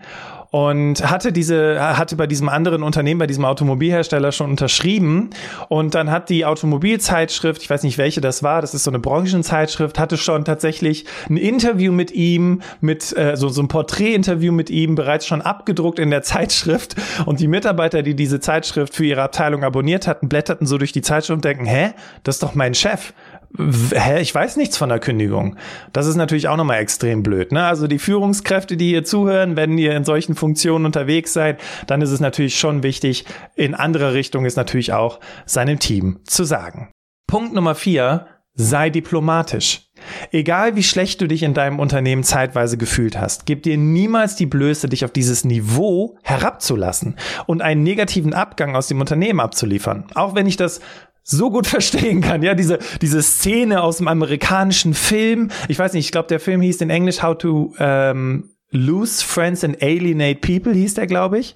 und 0.53 1.11
hatte 1.11 1.33
diese 1.33 1.81
hatte 1.81 2.15
bei 2.15 2.27
diesem 2.27 2.51
anderen 2.51 2.83
Unternehmen 2.83 3.19
bei 3.19 3.27
diesem 3.27 3.47
Automobilhersteller 3.47 4.33
schon 4.33 4.51
unterschrieben 4.51 5.31
und 5.69 5.95
dann 5.95 6.11
hat 6.11 6.29
die 6.29 6.45
Automobilzeitschrift 6.45 7.63
ich 7.63 7.71
weiß 7.71 7.83
nicht 7.85 7.97
welche 7.97 8.21
das 8.21 8.43
war 8.43 8.61
das 8.61 8.75
ist 8.75 8.85
so 8.85 8.91
eine 8.91 8.99
Branchenzeitschrift 8.99 9.99
hatte 9.99 10.19
schon 10.19 10.45
tatsächlich 10.45 11.07
ein 11.31 11.39
Interview 11.39 11.91
mit 11.91 12.11
ihm 12.11 12.61
mit 12.83 13.17
äh, 13.17 13.35
so 13.35 13.49
so 13.49 13.63
ein 13.63 13.69
Porträtinterview 13.69 14.53
mit 14.53 14.69
ihm 14.69 14.95
bereits 14.95 15.27
schon 15.27 15.41
abgedruckt 15.41 15.99
in 15.99 16.11
der 16.11 16.23
Zeitschrift 16.23 16.97
und 17.25 17.41
die 17.41 17.49
Mitarbeiter 17.49 18.03
die 18.03 18.15
diese 18.15 18.39
Zeitschrift 18.39 18.95
für 18.95 19.07
ihre 19.07 19.23
Abteilung 19.23 19.65
abonniert 19.65 20.07
hatten 20.07 20.29
blätterten 20.29 20.67
so 20.67 20.77
durch 20.77 20.93
die 20.93 21.03
Zeitschrift 21.03 21.39
und 21.39 21.45
denken 21.47 21.65
hä 21.65 21.93
das 22.25 22.37
ist 22.37 22.43
doch 22.43 22.55
mein 22.55 22.75
Chef 22.75 23.15
hä, 23.59 24.21
ich 24.21 24.35
weiß 24.35 24.57
nichts 24.57 24.77
von 24.77 24.89
der 24.89 24.99
Kündigung. 24.99 25.57
Das 25.93 26.07
ist 26.07 26.17
natürlich 26.17 26.49
auch 26.49 26.57
nochmal 26.57 26.79
extrem 26.79 27.23
blöd. 27.23 27.53
Ne? 27.53 27.65
Also 27.65 27.87
die 27.87 27.99
Führungskräfte, 27.99 28.77
die 28.77 28.89
hier 28.89 29.05
zuhören, 29.05 29.57
wenn 29.57 29.77
ihr 29.79 29.95
in 29.95 30.05
solchen 30.05 30.35
Funktionen 30.43 30.87
unterwegs 30.87 31.33
seid, 31.33 31.61
dann 31.87 32.03
ist 32.03 32.11
es 32.11 32.19
natürlich 32.19 32.59
schon 32.59 32.83
wichtig, 32.83 33.25
in 33.55 33.77
andere 33.77 34.13
Richtung 34.13 34.45
ist 34.45 34.57
natürlich 34.57 34.93
auch 34.93 35.21
seinem 35.47 35.79
Team 35.79 36.19
zu 36.25 36.43
sagen. 36.43 36.91
Punkt 37.29 37.55
Nummer 37.55 37.77
vier, 37.77 38.27
sei 38.55 38.91
diplomatisch. 38.91 39.87
Egal 40.33 40.75
wie 40.75 40.83
schlecht 40.83 41.21
du 41.21 41.29
dich 41.29 41.45
in 41.45 41.55
deinem 41.55 41.79
Unternehmen 41.79 42.25
zeitweise 42.25 42.77
gefühlt 42.77 43.17
hast, 43.17 43.47
gib 43.47 43.63
dir 43.63 43.77
niemals 43.77 44.35
die 44.35 44.47
Blöße, 44.47 44.89
dich 44.89 45.05
auf 45.05 45.13
dieses 45.13 45.45
Niveau 45.45 46.19
herabzulassen 46.25 47.15
und 47.47 47.63
einen 47.63 47.85
negativen 47.85 48.35
Abgang 48.35 48.75
aus 48.75 48.89
dem 48.89 49.01
Unternehmen 49.01 49.39
abzuliefern. 49.39 50.07
Auch 50.17 50.35
wenn 50.35 50.49
ich 50.49 50.57
das 50.57 50.81
so 51.23 51.53
gut 51.53 51.67
verstehen 51.69 52.21
kann. 52.21 52.43
Ja, 52.43 52.55
diese, 52.55 52.81
diese 53.01 53.23
Szene 53.23 53.81
aus 53.81 53.99
dem 53.99 54.09
amerikanischen 54.09 54.93
Film. 54.93 55.53
Ich 55.69 55.79
weiß 55.79 55.93
nicht, 55.93 56.07
ich 56.07 56.13
glaube, 56.13 56.27
der 56.27 56.41
Film 56.41 56.63
hieß 56.63 56.81
in 56.81 56.91
Englisch 56.91 57.23
How 57.23 57.39
to 57.39 57.75
ähm, 57.79 58.52
Lose 58.73 59.23
Friends 59.23 59.63
and 59.65 59.77
Alienate 59.83 60.41
People, 60.41 60.73
hieß 60.73 60.95
der, 60.95 61.07
glaube 61.07 61.39
ich. 61.39 61.55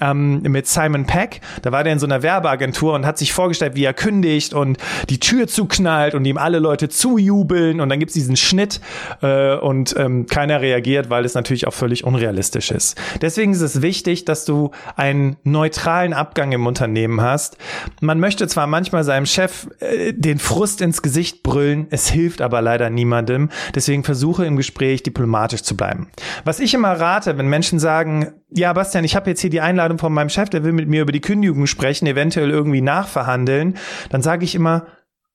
Ähm, 0.00 0.42
mit 0.42 0.66
Simon 0.66 1.06
Peck. 1.06 1.40
Da 1.62 1.72
war 1.72 1.84
der 1.84 1.92
in 1.92 1.98
so 1.98 2.06
einer 2.06 2.22
Werbeagentur 2.22 2.94
und 2.94 3.06
hat 3.06 3.18
sich 3.18 3.32
vorgestellt, 3.32 3.76
wie 3.76 3.84
er 3.84 3.94
kündigt 3.94 4.54
und 4.54 4.78
die 5.08 5.20
Tür 5.20 5.46
zuknallt 5.46 6.14
und 6.14 6.24
ihm 6.24 6.38
alle 6.38 6.58
Leute 6.58 6.88
zujubeln 6.88 7.80
und 7.80 7.88
dann 7.88 7.98
gibt's 7.98 8.14
diesen 8.14 8.36
Schnitt 8.36 8.80
äh, 9.22 9.56
und 9.56 9.94
ähm, 9.98 10.26
keiner 10.26 10.60
reagiert, 10.60 11.10
weil 11.10 11.24
es 11.24 11.34
natürlich 11.34 11.66
auch 11.66 11.74
völlig 11.74 12.04
unrealistisch 12.04 12.70
ist. 12.70 13.00
Deswegen 13.20 13.52
ist 13.52 13.60
es 13.60 13.82
wichtig, 13.82 14.24
dass 14.24 14.44
du 14.44 14.70
einen 14.96 15.36
neutralen 15.44 16.12
Abgang 16.12 16.52
im 16.52 16.66
Unternehmen 16.66 17.20
hast. 17.20 17.56
Man 18.00 18.20
möchte 18.20 18.46
zwar 18.48 18.66
manchmal 18.66 19.04
seinem 19.04 19.26
Chef 19.26 19.68
äh, 19.80 20.12
den 20.12 20.38
Frust 20.38 20.80
ins 20.80 21.02
Gesicht 21.02 21.42
brüllen, 21.42 21.86
es 21.90 22.08
hilft 22.08 22.40
aber 22.40 22.62
leider 22.62 22.90
niemandem. 22.90 23.50
Deswegen 23.74 24.04
versuche 24.04 24.44
im 24.44 24.56
Gespräch 24.56 25.02
diplomatisch 25.02 25.62
zu 25.62 25.76
bleiben. 25.76 26.08
Was 26.44 26.60
ich 26.60 26.74
immer 26.74 26.92
rate, 26.92 27.38
wenn 27.38 27.48
Menschen 27.48 27.78
sagen, 27.78 28.34
ja, 28.50 28.72
Bastian, 28.72 29.04
ich 29.04 29.14
habe 29.14 29.28
jetzt 29.28 29.40
hier 29.40 29.50
die 29.50 29.60
Einladung 29.60 29.87
von 29.96 30.12
meinem 30.12 30.28
Chef, 30.28 30.50
der 30.50 30.64
will 30.64 30.72
mit 30.72 30.88
mir 30.88 31.00
über 31.00 31.12
die 31.12 31.22
Kündigung 31.22 31.66
sprechen, 31.66 32.06
eventuell 32.06 32.50
irgendwie 32.50 32.82
nachverhandeln, 32.82 33.78
dann 34.10 34.20
sage 34.20 34.44
ich 34.44 34.54
immer, 34.54 34.86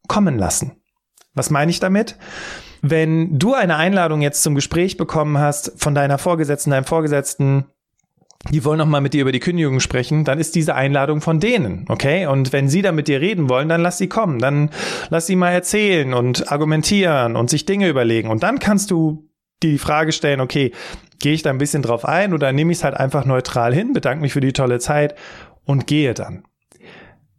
kommen 0.08 0.38
lassen. 0.38 0.74
Was 1.34 1.50
meine 1.50 1.72
ich 1.72 1.80
damit? 1.80 2.18
Wenn 2.82 3.40
du 3.40 3.54
eine 3.54 3.78
Einladung 3.78 4.22
jetzt 4.22 4.44
zum 4.44 4.54
Gespräch 4.54 4.98
bekommen 4.98 5.40
hast 5.40 5.74
von 5.78 5.96
deiner 5.96 6.18
Vorgesetzten, 6.18 6.72
deinem 6.72 6.84
Vorgesetzten, 6.84 7.66
die 8.52 8.66
wollen 8.66 8.78
noch 8.78 8.86
mal 8.86 9.02
mit 9.02 9.14
dir 9.14 9.22
über 9.22 9.32
die 9.32 9.40
Kündigung 9.40 9.80
sprechen, 9.80 10.26
dann 10.26 10.38
ist 10.38 10.56
diese 10.56 10.76
Einladung 10.76 11.22
von 11.22 11.40
denen, 11.40 11.86
okay? 11.88 12.28
Und 12.28 12.52
wenn 12.52 12.68
sie 12.68 12.82
dann 12.82 12.96
mit 12.96 13.08
dir 13.08 13.22
reden 13.22 13.48
wollen, 13.48 13.70
dann 13.70 13.82
lass 13.82 13.98
sie 13.98 14.10
kommen, 14.10 14.40
dann 14.40 14.70
lass 15.10 15.28
sie 15.28 15.38
mal 15.38 15.52
erzählen 15.52 16.14
und 16.14 16.52
argumentieren 16.52 17.38
und 17.38 17.50
sich 17.50 17.66
Dinge 17.66 17.88
überlegen 17.88 18.30
und 18.30 18.44
dann 18.44 18.60
kannst 18.60 18.92
du 18.92 19.30
dir 19.64 19.72
die 19.72 19.78
Frage 19.78 20.12
stellen, 20.12 20.42
okay, 20.42 20.72
gehe 21.20 21.34
ich 21.34 21.42
da 21.42 21.50
ein 21.50 21.58
bisschen 21.58 21.82
drauf 21.82 22.06
ein 22.06 22.34
oder 22.34 22.52
nehme 22.52 22.72
ich 22.72 22.80
es 22.80 22.84
halt 22.84 22.96
einfach 22.96 23.26
neutral 23.26 23.74
hin, 23.74 23.94
bedanke 23.94 24.22
mich 24.22 24.34
für 24.34 24.42
die 24.42 24.54
tolle 24.54 24.80
Zeit 24.80 25.16
und 25.66 25.88
gehe 25.88 26.14
dann. 26.14 26.44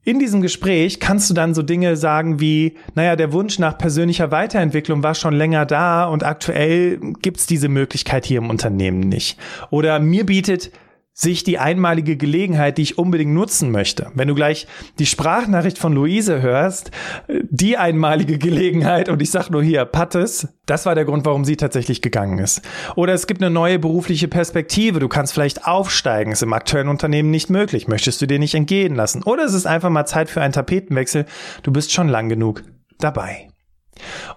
In 0.07 0.19
diesem 0.19 0.43
Gespräch 0.43 1.01
kannst 1.01 1.31
du 1.31 1.35
dann 1.35 1.55
so 1.55 1.63
Dinge 1.63 1.97
sagen 1.97 2.39
wie, 2.39 2.77
naja, 2.95 3.17
der 3.17 3.33
Wunsch 3.33 3.59
nach 3.59 3.79
persönlicher 3.79 4.31
Weiterentwicklung 4.31 5.03
war 5.03 5.15
schon 5.15 5.33
länger 5.33 5.65
da 5.65 6.05
und 6.05 6.25
aktuell 6.25 6.99
gibt's 7.23 7.47
diese 7.47 7.69
Möglichkeit 7.69 8.27
hier 8.27 8.39
im 8.39 8.51
Unternehmen 8.51 9.01
nicht. 9.01 9.39
Oder 9.71 9.99
mir 10.01 10.27
bietet 10.27 10.71
sich 11.17 11.45
die 11.45 11.61
einmalige 11.61 12.17
Gelegenheit, 12.17 12.77
die 12.77 12.83
ich 12.83 12.99
unbedingt 12.99 13.33
nutzen 13.33 13.71
möchte. 13.71 14.11
Wenn 14.15 14.27
du 14.27 14.35
gleich 14.35 14.67
die 14.99 15.07
Sprachnachricht 15.07 15.79
von 15.79 15.93
Luise 15.93 16.43
hörst, 16.43 16.91
die 17.29 17.77
einmalige 17.77 18.37
Gelegenheit 18.37 19.09
und 19.09 19.23
ich 19.23 19.31
sag 19.31 19.49
nur 19.49 19.63
hier, 19.63 19.85
Pattes, 19.85 20.49
das 20.67 20.87
war 20.87 20.97
der 20.97 21.05
Grund, 21.05 21.25
warum 21.25 21.45
sie 21.45 21.57
tatsächlich 21.57 22.03
gegangen 22.03 22.41
ist. 22.41 22.63
Oder 22.97 23.13
es 23.15 23.29
gibt 23.29 23.41
eine 23.41 23.55
neue 23.55 23.79
berufliche 23.79 24.27
Perspektive, 24.27 24.99
du 24.99 25.09
kannst 25.09 25.33
vielleicht 25.33 25.69
aufsteigen, 25.69 26.33
ist 26.33 26.43
im 26.43 26.53
aktuellen 26.53 26.89
Unternehmen 26.89 27.31
nicht 27.31 27.49
möglich, 27.49 27.87
möchtest 27.87 28.21
du 28.21 28.27
dir 28.27 28.41
nicht 28.41 28.57
entgehen 28.57 28.97
lassen. 28.97 29.23
Oder 29.23 29.45
es 29.45 29.55
ist 29.55 29.67
einfach 29.67 29.91
mal 29.91 30.07
Zeit 30.07 30.29
für 30.29 30.43
einen 30.43 30.53
Tapetenwechsel, 30.53 31.27
du 31.63 31.71
bist 31.71 31.93
schon 31.93 32.09
lang 32.09 32.29
genug 32.29 32.65
dabei. 32.99 33.51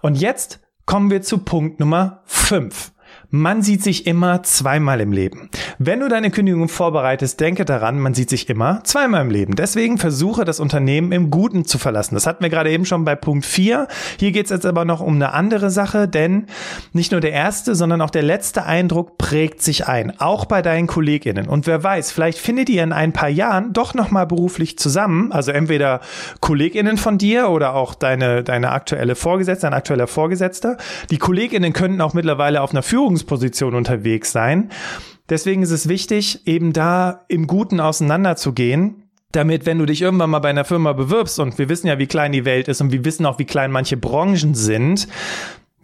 Und 0.04 0.22
jetzt 0.22 0.60
kommen 0.86 1.10
wir 1.10 1.24
zu 1.24 1.40
Punkt 1.40 1.80
Nummer 1.80 2.22
5. 2.26 2.92
Man 3.30 3.62
sieht 3.62 3.84
sich 3.84 4.08
immer 4.08 4.42
zweimal 4.44 5.02
im 5.02 5.12
Leben. 5.12 5.50
Wenn 5.80 6.00
du 6.00 6.08
deine 6.08 6.32
Kündigung 6.32 6.70
vorbereitest, 6.70 7.38
denke 7.42 7.66
daran, 7.66 8.00
man 8.00 8.14
sieht 8.14 8.30
sich 8.30 8.48
immer 8.48 8.86
zweimal 8.86 9.24
im 9.24 9.32
Leben. 9.32 9.54
Deswegen 9.58 9.98
versuche 9.98 10.46
das 10.46 10.62
Unternehmen 10.62 11.12
im 11.12 11.30
Guten 11.30 11.66
zu 11.66 11.78
verlassen. 11.78 12.16
Das 12.16 12.26
hatten 12.26 12.42
wir 12.42 12.50
gerade 12.50 12.72
eben 12.72 12.86
schon 12.86 13.04
bei 13.04 13.16
Punkt 13.16 13.46
4. 13.46 13.90
Hier 14.18 14.32
geht 14.32 14.46
es 14.46 14.52
jetzt 14.52 14.66
aber 14.66 14.86
noch 14.86 15.02
um 15.02 15.16
eine 15.16 15.34
andere 15.34 15.70
Sache, 15.72 16.08
denn 16.08 16.46
nicht 16.94 17.12
nur 17.12 17.20
der 17.20 17.34
erste, 17.34 17.76
sondern 17.76 18.00
auch 18.00 18.12
der 18.12 18.24
letzte 18.24 18.64
Eindruck 18.64 19.18
prägt 19.18 19.62
sich 19.62 19.88
ein, 19.88 20.18
auch 20.22 20.46
bei 20.46 20.62
deinen 20.62 20.88
KollegInnen. 20.88 21.50
Und 21.50 21.68
wer 21.68 21.84
weiß, 21.84 22.14
vielleicht 22.14 22.40
findet 22.40 22.70
ihr 22.70 22.82
in 22.82 22.94
ein 22.94 23.12
paar 23.12 23.28
Jahren 23.28 23.74
doch 23.74 23.94
nochmal 23.94 24.26
beruflich 24.26 24.80
zusammen, 24.80 25.34
also 25.34 25.52
entweder 25.52 26.00
KollegInnen 26.40 26.96
von 26.96 27.18
dir 27.18 27.50
oder 27.50 27.76
auch 27.76 27.94
deine, 27.94 28.46
deine 28.46 28.72
aktuelle 28.72 29.16
Vorgesetzte, 29.16 29.66
dein 29.66 29.74
aktueller 29.74 30.08
Vorgesetzter. 30.08 30.78
Die 31.12 31.18
KollegInnen 31.18 31.74
könnten 31.74 32.00
auch 32.00 32.14
mittlerweile 32.14 32.62
auf 32.62 32.72
einer 32.72 32.84
Führung 32.84 33.17
Führungsposition 33.18 33.76
unterwegs 33.76 34.32
sein. 34.32 34.70
Deswegen 35.30 35.64
ist 35.64 35.72
es 35.72 35.90
wichtig, 35.90 36.46
eben 36.46 36.74
da 36.74 37.26
im 37.28 37.48
Guten 37.48 37.80
auseinanderzugehen 37.80 39.04
damit, 39.34 39.66
wenn 39.66 39.78
du 39.78 39.86
dich 39.86 40.02
irgendwann 40.02 40.30
mal 40.30 40.40
bei 40.40 40.50
einer 40.50 40.64
Firma 40.64 40.94
bewirbst, 40.94 41.40
und 41.40 41.58
wir 41.58 41.68
wissen 41.68 41.88
ja, 41.88 42.00
wie 42.00 42.08
klein 42.08 42.32
die 42.32 42.46
Welt 42.46 42.70
ist 42.70 42.80
und 42.80 42.92
wir 42.92 43.04
wissen 43.04 43.26
auch, 43.26 43.40
wie 43.40 43.46
klein 43.46 43.72
manche 43.72 43.98
Branchen 43.98 44.56
sind, 44.56 45.08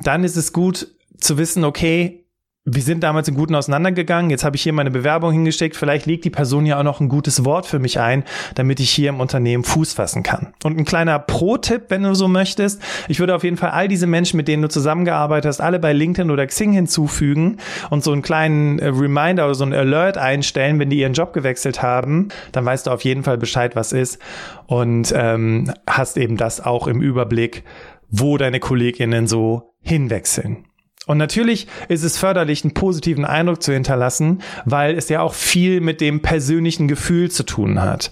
dann 0.01 0.23
ist 0.23 0.37
es 0.37 0.53
gut 0.53 0.87
zu 1.19 1.37
wissen, 1.37 1.65
okay, 1.65 2.22
wir 2.65 2.81
sind 2.81 3.03
damals 3.03 3.27
in 3.27 3.35
Guten 3.35 3.55
auseinandergegangen. 3.55 4.31
Jetzt 4.31 4.45
habe 4.45 4.55
ich 4.55 4.61
hier 4.61 4.71
meine 4.71 4.91
Bewerbung 4.91 5.33
hingesteckt. 5.33 5.75
Vielleicht 5.75 6.05
legt 6.05 6.23
die 6.23 6.29
Person 6.29 6.65
ja 6.65 6.79
auch 6.79 6.83
noch 6.83 7.01
ein 7.01 7.09
gutes 7.09 7.43
Wort 7.43 7.65
für 7.65 7.77
mich 7.77 7.99
ein, 7.99 8.23
damit 8.55 8.79
ich 8.79 8.89
hier 8.89 9.09
im 9.09 9.19
Unternehmen 9.19 9.65
Fuß 9.65 9.93
fassen 9.93 10.23
kann. 10.23 10.53
Und 10.63 10.79
ein 10.79 10.85
kleiner 10.85 11.19
Pro-Tipp, 11.19 11.85
wenn 11.89 12.03
du 12.03 12.15
so 12.15 12.29
möchtest. 12.29 12.81
Ich 13.09 13.19
würde 13.19 13.35
auf 13.35 13.43
jeden 13.43 13.57
Fall 13.57 13.71
all 13.71 13.89
diese 13.89 14.07
Menschen, 14.07 14.37
mit 14.37 14.47
denen 14.47 14.61
du 14.61 14.69
zusammengearbeitet 14.69 15.49
hast, 15.49 15.59
alle 15.59 15.77
bei 15.77 15.91
LinkedIn 15.91 16.31
oder 16.31 16.47
Xing 16.47 16.71
hinzufügen 16.71 17.57
und 17.89 18.01
so 18.01 18.13
einen 18.13 18.21
kleinen 18.21 18.79
äh, 18.79 18.87
Reminder 18.87 19.43
oder 19.43 19.55
so 19.55 19.65
einen 19.65 19.73
Alert 19.73 20.17
einstellen, 20.17 20.79
wenn 20.79 20.89
die 20.89 20.99
ihren 20.99 21.13
Job 21.13 21.33
gewechselt 21.33 21.81
haben. 21.81 22.29
Dann 22.53 22.63
weißt 22.63 22.87
du 22.87 22.91
auf 22.91 23.03
jeden 23.03 23.23
Fall 23.23 23.37
Bescheid, 23.37 23.75
was 23.75 23.91
ist 23.91 24.19
und 24.67 25.13
ähm, 25.13 25.69
hast 25.85 26.17
eben 26.17 26.37
das 26.37 26.61
auch 26.61 26.87
im 26.87 27.01
Überblick, 27.01 27.65
wo 28.09 28.37
deine 28.37 28.61
KollegInnen 28.61 29.27
so 29.27 29.73
hinwechseln. 29.81 30.65
Und 31.05 31.17
natürlich 31.17 31.67
ist 31.89 32.03
es 32.03 32.17
förderlich, 32.17 32.63
einen 32.63 32.73
positiven 32.73 33.25
Eindruck 33.25 33.61
zu 33.61 33.73
hinterlassen, 33.73 34.41
weil 34.65 34.97
es 34.97 35.09
ja 35.09 35.21
auch 35.21 35.33
viel 35.33 35.81
mit 35.81 36.01
dem 36.01 36.21
persönlichen 36.21 36.87
Gefühl 36.87 37.29
zu 37.29 37.43
tun 37.43 37.81
hat. 37.81 38.11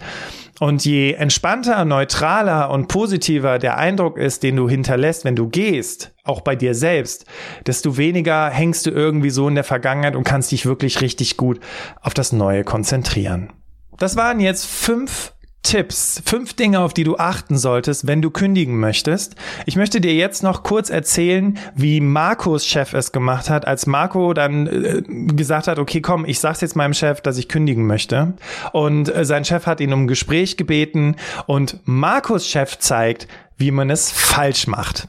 Und 0.59 0.85
je 0.85 1.13
entspannter, 1.13 1.85
neutraler 1.85 2.69
und 2.69 2.87
positiver 2.87 3.57
der 3.57 3.79
Eindruck 3.79 4.19
ist, 4.19 4.43
den 4.43 4.57
du 4.57 4.69
hinterlässt, 4.69 5.25
wenn 5.25 5.35
du 5.35 5.49
gehst, 5.49 6.13
auch 6.23 6.41
bei 6.41 6.55
dir 6.55 6.75
selbst, 6.75 7.25
desto 7.65 7.97
weniger 7.97 8.47
hängst 8.49 8.85
du 8.85 8.91
irgendwie 8.91 9.31
so 9.31 9.47
in 9.47 9.55
der 9.55 9.63
Vergangenheit 9.63 10.15
und 10.15 10.23
kannst 10.23 10.51
dich 10.51 10.67
wirklich 10.67 11.01
richtig 11.01 11.35
gut 11.35 11.59
auf 12.01 12.13
das 12.13 12.31
Neue 12.31 12.63
konzentrieren. 12.63 13.51
Das 13.97 14.17
waren 14.17 14.39
jetzt 14.39 14.67
fünf 14.67 15.33
Tipps, 15.63 16.21
fünf 16.25 16.53
Dinge, 16.53 16.79
auf 16.79 16.93
die 16.93 17.03
du 17.03 17.17
achten 17.17 17.57
solltest, 17.57 18.07
wenn 18.07 18.21
du 18.21 18.31
kündigen 18.31 18.79
möchtest. 18.79 19.35
Ich 19.65 19.75
möchte 19.75 20.01
dir 20.01 20.13
jetzt 20.13 20.41
noch 20.41 20.63
kurz 20.63 20.89
erzählen, 20.89 21.57
wie 21.75 22.01
Marcos 22.01 22.65
Chef 22.65 22.93
es 22.93 23.11
gemacht 23.11 23.49
hat, 23.49 23.67
als 23.67 23.85
Marco 23.85 24.33
dann 24.33 24.67
äh, 24.67 25.01
gesagt 25.33 25.67
hat, 25.67 25.77
okay, 25.77 26.01
komm, 26.01 26.25
ich 26.25 26.39
sag's 26.39 26.61
jetzt 26.61 26.75
meinem 26.75 26.93
Chef, 26.93 27.21
dass 27.21 27.37
ich 27.37 27.47
kündigen 27.47 27.85
möchte. 27.85 28.33
Und 28.73 29.13
äh, 29.13 29.23
sein 29.23 29.45
Chef 29.45 29.67
hat 29.67 29.79
ihn 29.81 29.93
um 29.93 30.03
ein 30.03 30.07
Gespräch 30.07 30.57
gebeten 30.57 31.15
und 31.45 31.79
Marcos 31.85 32.47
Chef 32.47 32.79
zeigt, 32.79 33.27
wie 33.57 33.71
man 33.71 33.89
es 33.89 34.11
falsch 34.11 34.67
macht. 34.67 35.07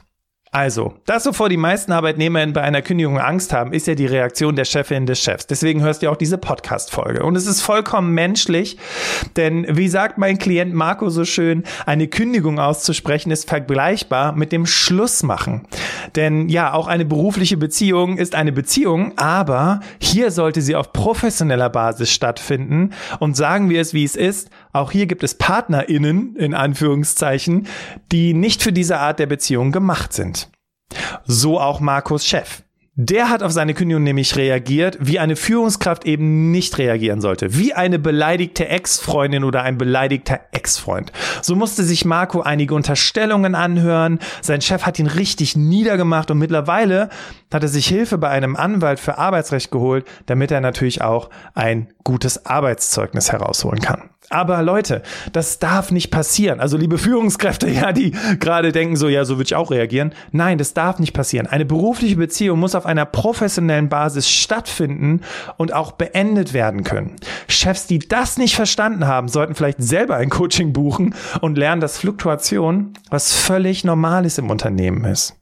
Also, 0.55 0.93
das, 1.07 1.25
wovor 1.25 1.49
die 1.49 1.57
meisten 1.57 1.91
ArbeitnehmerInnen 1.91 2.53
bei 2.53 2.61
einer 2.61 2.83
Kündigung 2.83 3.19
Angst 3.19 3.51
haben, 3.53 3.73
ist 3.73 3.87
ja 3.87 3.95
die 3.95 4.05
Reaktion 4.05 4.55
der 4.55 4.65
Chefin 4.65 5.07
des 5.07 5.19
Chefs. 5.19 5.47
Deswegen 5.47 5.81
hörst 5.81 6.03
du 6.03 6.11
auch 6.11 6.15
diese 6.15 6.37
Podcast-Folge. 6.37 7.23
Und 7.23 7.35
es 7.35 7.47
ist 7.47 7.61
vollkommen 7.61 8.13
menschlich, 8.13 8.77
denn 9.35 9.65
wie 9.67 9.87
sagt 9.87 10.19
mein 10.19 10.37
Klient 10.37 10.71
Marco 10.71 11.09
so 11.09 11.25
schön, 11.25 11.63
eine 11.87 12.07
Kündigung 12.07 12.59
auszusprechen 12.59 13.31
ist 13.31 13.49
vergleichbar 13.49 14.33
mit 14.33 14.51
dem 14.51 14.67
Schlussmachen. 14.67 15.63
Denn 16.15 16.49
ja, 16.49 16.73
auch 16.73 16.85
eine 16.85 17.05
berufliche 17.05 17.57
Beziehung 17.57 18.17
ist 18.17 18.35
eine 18.35 18.51
Beziehung, 18.51 19.13
aber 19.15 19.79
hier 19.97 20.29
sollte 20.29 20.61
sie 20.61 20.75
auf 20.75 20.93
professioneller 20.93 21.71
Basis 21.71 22.11
stattfinden. 22.11 22.91
Und 23.17 23.35
sagen 23.35 23.71
wir 23.71 23.81
es, 23.81 23.95
wie 23.95 24.03
es 24.03 24.15
ist, 24.15 24.51
auch 24.73 24.91
hier 24.91 25.05
gibt 25.05 25.23
es 25.23 25.35
PartnerInnen, 25.35 26.35
in 26.35 26.53
Anführungszeichen, 26.53 27.67
die 28.11 28.33
nicht 28.33 28.61
für 28.61 28.73
diese 28.73 28.99
Art 28.99 29.19
der 29.19 29.27
Beziehung 29.27 29.71
gemacht 29.71 30.13
sind. 30.13 30.49
So 31.25 31.59
auch 31.59 31.79
Markus 31.79 32.25
Chef. 32.25 32.63
Der 32.95 33.31
hat 33.31 33.41
auf 33.41 33.51
seine 33.51 33.73
Kündigung 33.73 34.03
nämlich 34.03 34.35
reagiert, 34.35 34.99
wie 35.01 35.17
eine 35.17 35.35
Führungskraft 35.35 36.05
eben 36.05 36.51
nicht 36.51 36.77
reagieren 36.77 37.21
sollte. 37.21 37.57
Wie 37.57 37.73
eine 37.73 37.97
beleidigte 37.97 38.67
Ex-Freundin 38.67 39.43
oder 39.43 39.63
ein 39.63 39.79
beleidigter 39.79 40.41
Ex-Freund. 40.51 41.11
So 41.41 41.55
musste 41.55 41.83
sich 41.83 42.05
Marco 42.05 42.41
einige 42.41 42.75
Unterstellungen 42.75 43.55
anhören. 43.55 44.19
Sein 44.43 44.61
Chef 44.61 44.83
hat 44.83 44.99
ihn 44.99 45.07
richtig 45.07 45.55
niedergemacht 45.55 46.29
und 46.29 46.37
mittlerweile 46.37 47.09
hat 47.51 47.63
er 47.63 47.69
sich 47.69 47.87
Hilfe 47.87 48.19
bei 48.19 48.29
einem 48.29 48.55
Anwalt 48.55 48.99
für 48.99 49.17
Arbeitsrecht 49.17 49.71
geholt, 49.71 50.05
damit 50.27 50.51
er 50.51 50.61
natürlich 50.61 51.01
auch 51.01 51.31
ein 51.55 51.87
gutes 52.03 52.45
Arbeitszeugnis 52.45 53.31
herausholen 53.31 53.81
kann. 53.81 54.11
Aber 54.29 54.61
Leute, 54.61 55.03
das 55.31 55.59
darf 55.59 55.91
nicht 55.91 56.09
passieren. 56.09 56.59
Also 56.59 56.77
liebe 56.77 56.97
Führungskräfte, 56.97 57.69
ja, 57.69 57.91
die 57.91 58.13
gerade 58.39 58.71
denken 58.71 58.95
so, 58.95 59.07
ja, 59.07 59.25
so 59.25 59.35
würde 59.35 59.43
ich 59.43 59.55
auch 59.55 59.71
reagieren. 59.71 60.13
Nein, 60.31 60.57
das 60.57 60.73
darf 60.73 60.99
nicht 60.99 61.13
passieren. 61.13 61.47
Eine 61.47 61.65
berufliche 61.65 62.15
Beziehung 62.15 62.59
muss 62.59 62.75
auf 62.75 62.82
einer 62.85 63.05
professionellen 63.05 63.89
Basis 63.89 64.29
stattfinden 64.29 65.21
und 65.57 65.73
auch 65.73 65.93
beendet 65.93 66.53
werden 66.53 66.83
können. 66.83 67.15
Chefs, 67.47 67.87
die 67.87 67.99
das 67.99 68.37
nicht 68.37 68.55
verstanden 68.55 69.07
haben, 69.07 69.27
sollten 69.27 69.55
vielleicht 69.55 69.81
selber 69.81 70.15
ein 70.15 70.29
Coaching 70.29 70.73
buchen 70.73 71.15
und 71.41 71.57
lernen, 71.57 71.81
dass 71.81 71.97
Fluktuation 71.97 72.93
was 73.09 73.33
völlig 73.33 73.83
Normales 73.83 74.37
im 74.37 74.49
Unternehmen 74.49 75.05
ist. 75.05 75.35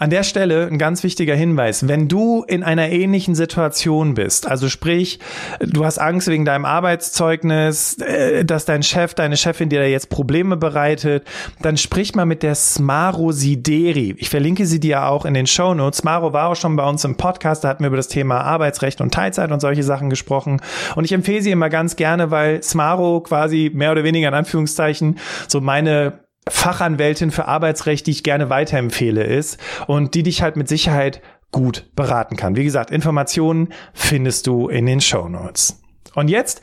An 0.00 0.10
der 0.10 0.22
Stelle 0.22 0.68
ein 0.68 0.78
ganz 0.78 1.02
wichtiger 1.02 1.34
Hinweis. 1.34 1.88
Wenn 1.88 2.06
du 2.06 2.44
in 2.46 2.62
einer 2.62 2.88
ähnlichen 2.88 3.34
Situation 3.34 4.14
bist, 4.14 4.48
also 4.48 4.68
sprich, 4.68 5.18
du 5.58 5.84
hast 5.84 5.98
Angst 5.98 6.28
wegen 6.28 6.44
deinem 6.44 6.64
Arbeitszeugnis, 6.64 7.98
äh, 7.98 8.44
dass 8.44 8.64
dein 8.64 8.84
Chef, 8.84 9.14
deine 9.14 9.36
Chefin 9.36 9.68
dir 9.68 9.80
da 9.80 9.86
jetzt 9.86 10.08
Probleme 10.08 10.56
bereitet, 10.56 11.26
dann 11.62 11.76
sprich 11.76 12.14
mal 12.14 12.26
mit 12.26 12.44
der 12.44 12.54
Smaro 12.54 13.32
Sideri. 13.32 14.14
Ich 14.18 14.30
verlinke 14.30 14.66
sie 14.66 14.78
dir 14.78 15.04
auch 15.04 15.24
in 15.24 15.34
den 15.34 15.48
Show 15.48 15.74
Notes. 15.74 15.98
Smaro 15.98 16.32
war 16.32 16.50
auch 16.50 16.56
schon 16.56 16.76
bei 16.76 16.88
uns 16.88 17.04
im 17.04 17.16
Podcast, 17.16 17.64
da 17.64 17.68
hatten 17.68 17.82
wir 17.82 17.88
über 17.88 17.96
das 17.96 18.06
Thema 18.06 18.42
Arbeitsrecht 18.42 19.00
und 19.00 19.12
Teilzeit 19.12 19.50
und 19.50 19.58
solche 19.58 19.82
Sachen 19.82 20.10
gesprochen. 20.10 20.62
Und 20.94 21.06
ich 21.06 21.12
empfehle 21.12 21.42
sie 21.42 21.50
immer 21.50 21.70
ganz 21.70 21.96
gerne, 21.96 22.30
weil 22.30 22.62
Smaro 22.62 23.20
quasi 23.20 23.72
mehr 23.74 23.90
oder 23.90 24.04
weniger 24.04 24.28
in 24.28 24.34
Anführungszeichen 24.34 25.18
so 25.48 25.60
meine 25.60 26.20
Fachanwältin 26.50 27.30
für 27.30 27.46
Arbeitsrecht, 27.46 28.06
die 28.06 28.12
ich 28.12 28.22
gerne 28.22 28.50
weiterempfehle, 28.50 29.24
ist 29.24 29.58
und 29.86 30.14
die 30.14 30.22
dich 30.22 30.42
halt 30.42 30.56
mit 30.56 30.68
Sicherheit 30.68 31.22
gut 31.50 31.90
beraten 31.94 32.36
kann. 32.36 32.56
Wie 32.56 32.64
gesagt, 32.64 32.90
Informationen 32.90 33.72
findest 33.94 34.46
du 34.46 34.68
in 34.68 34.86
den 34.86 35.00
Show 35.00 35.28
Notes. 35.28 35.80
Und 36.14 36.28
jetzt, 36.28 36.60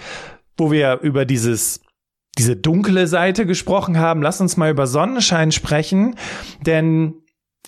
wo 0.57 0.71
wir 0.71 0.99
über 1.01 1.25
dieses 1.25 1.81
diese 2.37 2.55
dunkle 2.55 3.07
Seite 3.07 3.45
gesprochen 3.45 3.97
haben, 3.97 4.21
lass 4.21 4.41
uns 4.41 4.57
mal 4.57 4.69
über 4.69 4.87
Sonnenschein 4.87 5.53
sprechen, 5.53 6.15
denn 6.65 7.13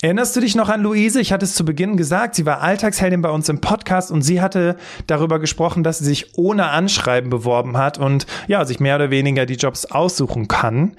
Erinnerst 0.01 0.35
du 0.35 0.41
dich 0.41 0.53
noch 0.53 0.69
an 0.69 0.83
Luise? 0.83 1.19
Ich 1.19 1.33
hatte 1.33 1.45
es 1.45 1.55
zu 1.55 1.65
Beginn 1.65 1.97
gesagt, 1.97 2.35
sie 2.35 2.45
war 2.45 2.61
Alltagsheldin 2.61 3.23
bei 3.23 3.31
uns 3.31 3.49
im 3.49 3.61
Podcast 3.61 4.11
und 4.11 4.21
sie 4.21 4.41
hatte 4.41 4.77
darüber 5.07 5.39
gesprochen, 5.39 5.83
dass 5.83 5.97
sie 5.97 6.05
sich 6.05 6.37
ohne 6.37 6.69
Anschreiben 6.69 7.31
beworben 7.31 7.77
hat 7.77 7.97
und 7.97 8.27
ja, 8.47 8.63
sich 8.63 8.79
mehr 8.79 8.95
oder 8.95 9.09
weniger 9.09 9.47
die 9.47 9.55
Jobs 9.55 9.85
aussuchen 9.85 10.47
kann. 10.47 10.95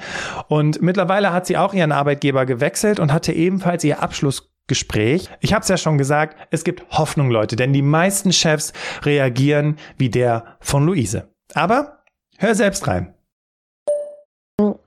Und 0.49 0.83
mittlerweile 0.83 1.33
hat 1.33 1.47
sie 1.47 1.57
auch 1.57 1.75
ihren 1.75 1.93
Arbeitgeber 1.93 2.45
gewechselt 2.45 2.99
und 2.99 3.13
hatte 3.13 3.33
ebenfalls 3.33 3.85
ihr 3.85 4.03
Abschlussgespräch. 4.03 5.31
Ich 5.41 5.55
habe 5.55 5.63
es 5.63 5.69
ja 5.69 5.77
schon 5.77 5.97
gesagt, 5.97 6.37
es 6.51 6.65
gibt 6.65 6.85
Hoffnung, 6.91 7.31
Leute, 7.31 7.55
denn 7.55 7.73
die 7.73 7.83
meisten 7.83 8.33
Chefs 8.33 8.73
reagieren 9.05 9.77
wie 9.97 10.11
der 10.11 10.57
von 10.59 10.85
Luise. 10.85 11.33
Aber 11.55 12.03
hör 12.37 12.57
selbst 12.57 12.89
rein. 12.89 13.15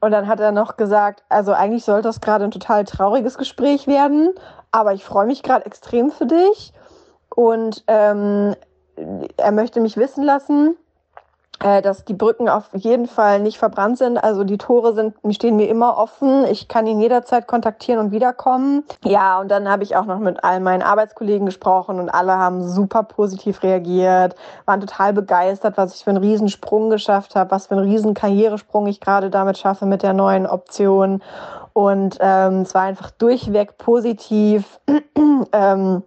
Und 0.02 0.12
dann 0.12 0.28
hat 0.28 0.40
er 0.40 0.52
noch 0.52 0.78
gesagt, 0.78 1.24
also 1.30 1.54
eigentlich 1.54 1.86
sollte 1.86 2.10
das 2.10 2.22
gerade 2.22 2.44
ein 2.44 2.52
total 2.52 2.84
trauriges 2.86 3.38
Gespräch 3.38 3.88
werden, 3.88 4.34
aber 4.72 4.94
ich 4.94 5.06
freue 5.06 5.28
mich 5.28 5.44
gerade 5.44 5.66
extrem 5.66 6.12
für 6.12 6.26
dich. 6.26 6.74
Und 7.34 7.84
ähm, 7.88 8.56
er 9.38 9.52
möchte 9.52 9.80
mich 9.80 9.98
wissen 9.98 10.24
lassen, 10.24 10.76
dass 11.60 12.06
die 12.06 12.14
Brücken 12.14 12.50
auf 12.50 12.70
jeden 12.74 13.08
Fall 13.08 13.40
nicht 13.40 13.60
verbrannt 13.60 13.98
sind. 13.98 14.18
Also 14.18 14.44
die 14.44 14.58
Tore 14.58 14.94
sind, 14.94 15.16
stehen 15.36 15.58
mir 15.58 15.70
immer 15.70 15.98
offen. 15.98 16.46
Ich 16.46 16.68
kann 16.68 16.88
ihn 16.88 17.00
jederzeit 17.00 17.48
kontaktieren 17.48 18.00
und 18.00 18.12
wiederkommen. 18.12 18.84
Ja, 19.04 19.40
und 19.40 19.50
dann 19.50 19.70
habe 19.70 19.84
ich 19.84 19.96
auch 19.96 20.06
noch 20.06 20.20
mit 20.20 20.44
all 20.44 20.60
meinen 20.60 20.82
Arbeitskollegen 20.82 21.46
gesprochen 21.46 22.00
und 22.00 22.10
alle 22.10 22.38
haben 22.38 22.68
super 22.68 23.04
positiv 23.04 23.62
reagiert, 23.62 24.36
waren 24.66 24.82
total 24.82 25.14
begeistert, 25.14 25.78
was 25.78 25.96
ich 25.96 26.04
für 26.04 26.10
einen 26.10 26.24
Riesensprung 26.24 26.90
geschafft 26.90 27.36
habe, 27.36 27.52
was 27.52 27.68
für 27.68 27.76
einen 27.76 27.90
riesen 27.90 28.16
Karrieresprung 28.16 28.88
ich 28.88 29.00
gerade 29.00 29.30
damit 29.30 29.58
schaffe 29.58 29.86
mit 29.86 30.02
der 30.02 30.14
neuen 30.14 30.48
Option. 30.48 31.22
Und 31.74 32.18
ähm, 32.20 32.62
es 32.62 32.74
war 32.74 32.84
einfach 32.84 33.12
durchweg 33.12 33.78
positiv. 33.78 34.80
ähm, 35.54 36.04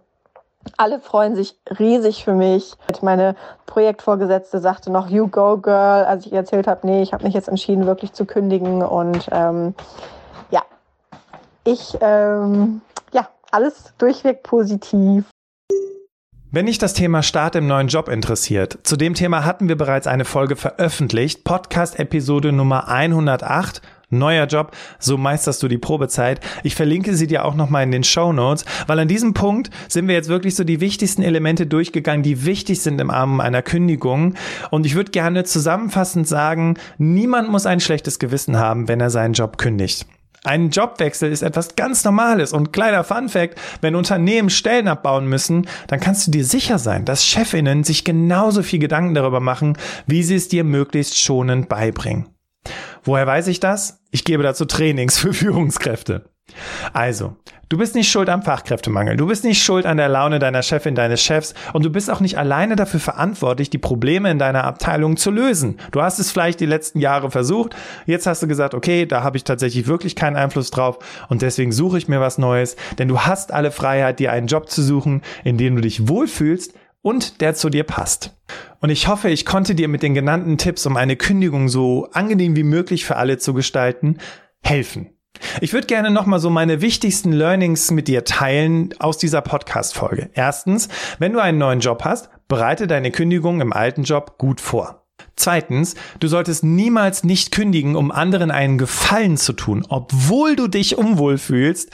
alle 0.77 0.99
freuen 0.99 1.35
sich 1.35 1.57
riesig 1.79 2.23
für 2.23 2.33
mich. 2.33 2.73
Meine 3.01 3.35
Projektvorgesetzte 3.65 4.59
sagte 4.59 4.91
noch, 4.91 5.09
you 5.09 5.27
go 5.27 5.57
girl, 5.57 6.05
als 6.05 6.25
ich 6.25 6.31
ihr 6.31 6.39
erzählt 6.39 6.67
habe, 6.67 6.85
nee, 6.87 7.01
ich 7.01 7.13
habe 7.13 7.23
mich 7.23 7.33
jetzt 7.33 7.47
entschieden, 7.47 7.85
wirklich 7.85 8.13
zu 8.13 8.25
kündigen. 8.25 8.81
Und 8.81 9.27
ähm, 9.31 9.73
ja, 10.51 10.63
ich, 11.63 11.97
ähm, 12.01 12.81
ja, 13.13 13.27
alles 13.51 13.93
durchweg 13.97 14.43
positiv. 14.43 15.25
Wenn 16.51 16.67
dich 16.67 16.77
das 16.77 16.93
Thema 16.93 17.21
Start 17.21 17.55
im 17.55 17.67
neuen 17.67 17.89
Job 17.89 18.07
interessiert, 18.07 18.79
zu 18.83 18.95
dem 18.95 19.13
Thema 19.13 19.43
hatten 19.43 19.67
wir 19.67 19.77
bereits 19.77 20.07
eine 20.07 20.23
Folge 20.23 20.55
veröffentlicht, 20.55 21.43
Podcast-Episode 21.43 22.53
Nummer 22.53 22.87
108 22.87 23.81
neuer 24.17 24.45
Job, 24.45 24.71
so 24.99 25.17
meisterst 25.17 25.61
du 25.63 25.67
die 25.67 25.77
Probezeit. 25.77 26.39
Ich 26.63 26.75
verlinke 26.75 27.15
sie 27.15 27.27
dir 27.27 27.45
auch 27.45 27.55
nochmal 27.55 27.83
in 27.83 27.91
den 27.91 28.03
Show 28.03 28.33
Notes, 28.33 28.65
weil 28.87 28.99
an 28.99 29.07
diesem 29.07 29.33
Punkt 29.33 29.69
sind 29.87 30.07
wir 30.07 30.15
jetzt 30.15 30.29
wirklich 30.29 30.55
so 30.55 30.63
die 30.63 30.81
wichtigsten 30.81 31.21
Elemente 31.21 31.65
durchgegangen, 31.67 32.23
die 32.23 32.45
wichtig 32.45 32.81
sind 32.81 32.99
im 32.99 33.09
Rahmen 33.09 33.41
einer 33.41 33.61
Kündigung. 33.61 34.35
Und 34.71 34.85
ich 34.85 34.95
würde 34.95 35.11
gerne 35.11 35.43
zusammenfassend 35.43 36.27
sagen, 36.27 36.75
niemand 36.97 37.49
muss 37.49 37.65
ein 37.65 37.79
schlechtes 37.79 38.19
Gewissen 38.19 38.57
haben, 38.57 38.87
wenn 38.87 39.01
er 39.01 39.09
seinen 39.09 39.33
Job 39.33 39.57
kündigt. 39.57 40.05
Ein 40.45 40.69
Jobwechsel 40.69 41.31
ist 41.31 41.41
etwas 41.41 41.75
ganz 41.75 42.03
Normales 42.03 42.53
und 42.53 42.71
kleiner 42.71 43.03
Fun 43.03 43.29
Fact, 43.29 43.59
wenn 43.81 43.95
Unternehmen 43.95 44.51
Stellen 44.51 44.87
abbauen 44.87 45.27
müssen, 45.27 45.67
dann 45.87 45.99
kannst 45.99 46.27
du 46.27 46.31
dir 46.31 46.45
sicher 46.45 46.77
sein, 46.77 47.03
dass 47.03 47.25
Chefinnen 47.25 47.83
sich 47.83 48.03
genauso 48.03 48.61
viel 48.61 48.77
Gedanken 48.77 49.15
darüber 49.15 49.39
machen, 49.39 49.75
wie 50.05 50.21
sie 50.21 50.35
es 50.35 50.47
dir 50.47 50.63
möglichst 50.63 51.17
schonend 51.17 51.67
beibringen. 51.67 52.27
Woher 53.03 53.25
weiß 53.25 53.47
ich 53.47 53.59
das? 53.59 54.03
Ich 54.15 54.23
gebe 54.23 54.43
dazu 54.43 54.63
Trainings 54.63 55.17
für 55.17 55.33
Führungskräfte. 55.33 56.29
Also, 56.93 57.35
du 57.67 57.77
bist 57.77 57.95
nicht 57.95 58.09
schuld 58.09 58.29
am 58.29 58.43
Fachkräftemangel, 58.43 59.17
du 59.17 59.27
bist 59.27 59.43
nicht 59.43 59.61
schuld 59.61 59.85
an 59.85 59.97
der 59.97 60.07
Laune 60.07 60.39
deiner 60.39 60.63
Chefin, 60.63 60.95
deines 60.95 61.21
Chefs. 61.21 61.53
Und 61.73 61.83
du 61.83 61.89
bist 61.89 62.09
auch 62.09 62.21
nicht 62.21 62.37
alleine 62.37 62.77
dafür 62.77 63.01
verantwortlich, 63.01 63.69
die 63.69 63.77
Probleme 63.77 64.31
in 64.31 64.39
deiner 64.39 64.63
Abteilung 64.63 65.17
zu 65.17 65.31
lösen. 65.31 65.81
Du 65.91 66.01
hast 66.01 66.19
es 66.19 66.31
vielleicht 66.31 66.61
die 66.61 66.65
letzten 66.65 67.01
Jahre 67.01 67.29
versucht, 67.29 67.75
jetzt 68.05 68.25
hast 68.25 68.41
du 68.41 68.47
gesagt, 68.47 68.73
okay, 68.73 69.05
da 69.05 69.21
habe 69.21 69.35
ich 69.35 69.43
tatsächlich 69.43 69.85
wirklich 69.85 70.15
keinen 70.15 70.37
Einfluss 70.37 70.71
drauf. 70.71 70.99
Und 71.27 71.41
deswegen 71.41 71.73
suche 71.73 71.97
ich 71.97 72.07
mir 72.07 72.21
was 72.21 72.37
Neues, 72.37 72.77
denn 72.97 73.09
du 73.09 73.19
hast 73.19 73.51
alle 73.51 73.69
Freiheit, 73.69 74.19
dir 74.19 74.31
einen 74.31 74.47
Job 74.47 74.69
zu 74.69 74.81
suchen, 74.81 75.23
in 75.43 75.57
dem 75.57 75.75
du 75.75 75.81
dich 75.81 76.07
wohlfühlst 76.07 76.73
und 77.05 77.39
der 77.39 77.53
zu 77.53 77.69
dir 77.69 77.83
passt. 77.83 78.35
Und 78.79 78.89
ich 78.89 79.07
hoffe, 79.07 79.29
ich 79.29 79.45
konnte 79.45 79.75
dir 79.75 79.87
mit 79.87 80.01
den 80.01 80.15
genannten 80.15 80.57
Tipps, 80.57 80.87
um 80.87 80.97
eine 80.97 81.15
Kündigung 81.15 81.69
so 81.69 82.09
angenehm 82.13 82.55
wie 82.55 82.63
möglich 82.63 83.05
für 83.05 83.17
alle 83.17 83.37
zu 83.37 83.53
gestalten, 83.53 84.17
helfen. 84.63 85.11
Ich 85.61 85.71
würde 85.71 85.85
gerne 85.85 86.09
nochmal 86.09 86.39
so 86.39 86.49
meine 86.49 86.81
wichtigsten 86.81 87.31
Learnings 87.31 87.91
mit 87.91 88.07
dir 88.07 88.23
teilen 88.23 88.95
aus 88.97 89.19
dieser 89.19 89.41
Podcast-Folge. 89.41 90.31
Erstens, 90.33 90.89
wenn 91.19 91.31
du 91.31 91.39
einen 91.39 91.59
neuen 91.59 91.79
Job 91.79 92.03
hast, 92.03 92.31
bereite 92.47 92.87
deine 92.87 93.11
Kündigung 93.11 93.61
im 93.61 93.71
alten 93.71 94.01
Job 94.01 94.39
gut 94.39 94.59
vor. 94.59 95.05
Zweitens, 95.35 95.93
du 96.19 96.27
solltest 96.27 96.63
niemals 96.63 97.23
nicht 97.23 97.51
kündigen, 97.51 97.95
um 97.95 98.11
anderen 98.11 98.49
einen 98.49 98.79
Gefallen 98.79 99.37
zu 99.37 99.53
tun, 99.53 99.85
obwohl 99.89 100.55
du 100.55 100.67
dich 100.67 100.97
unwohl 100.97 101.37
fühlst 101.37 101.91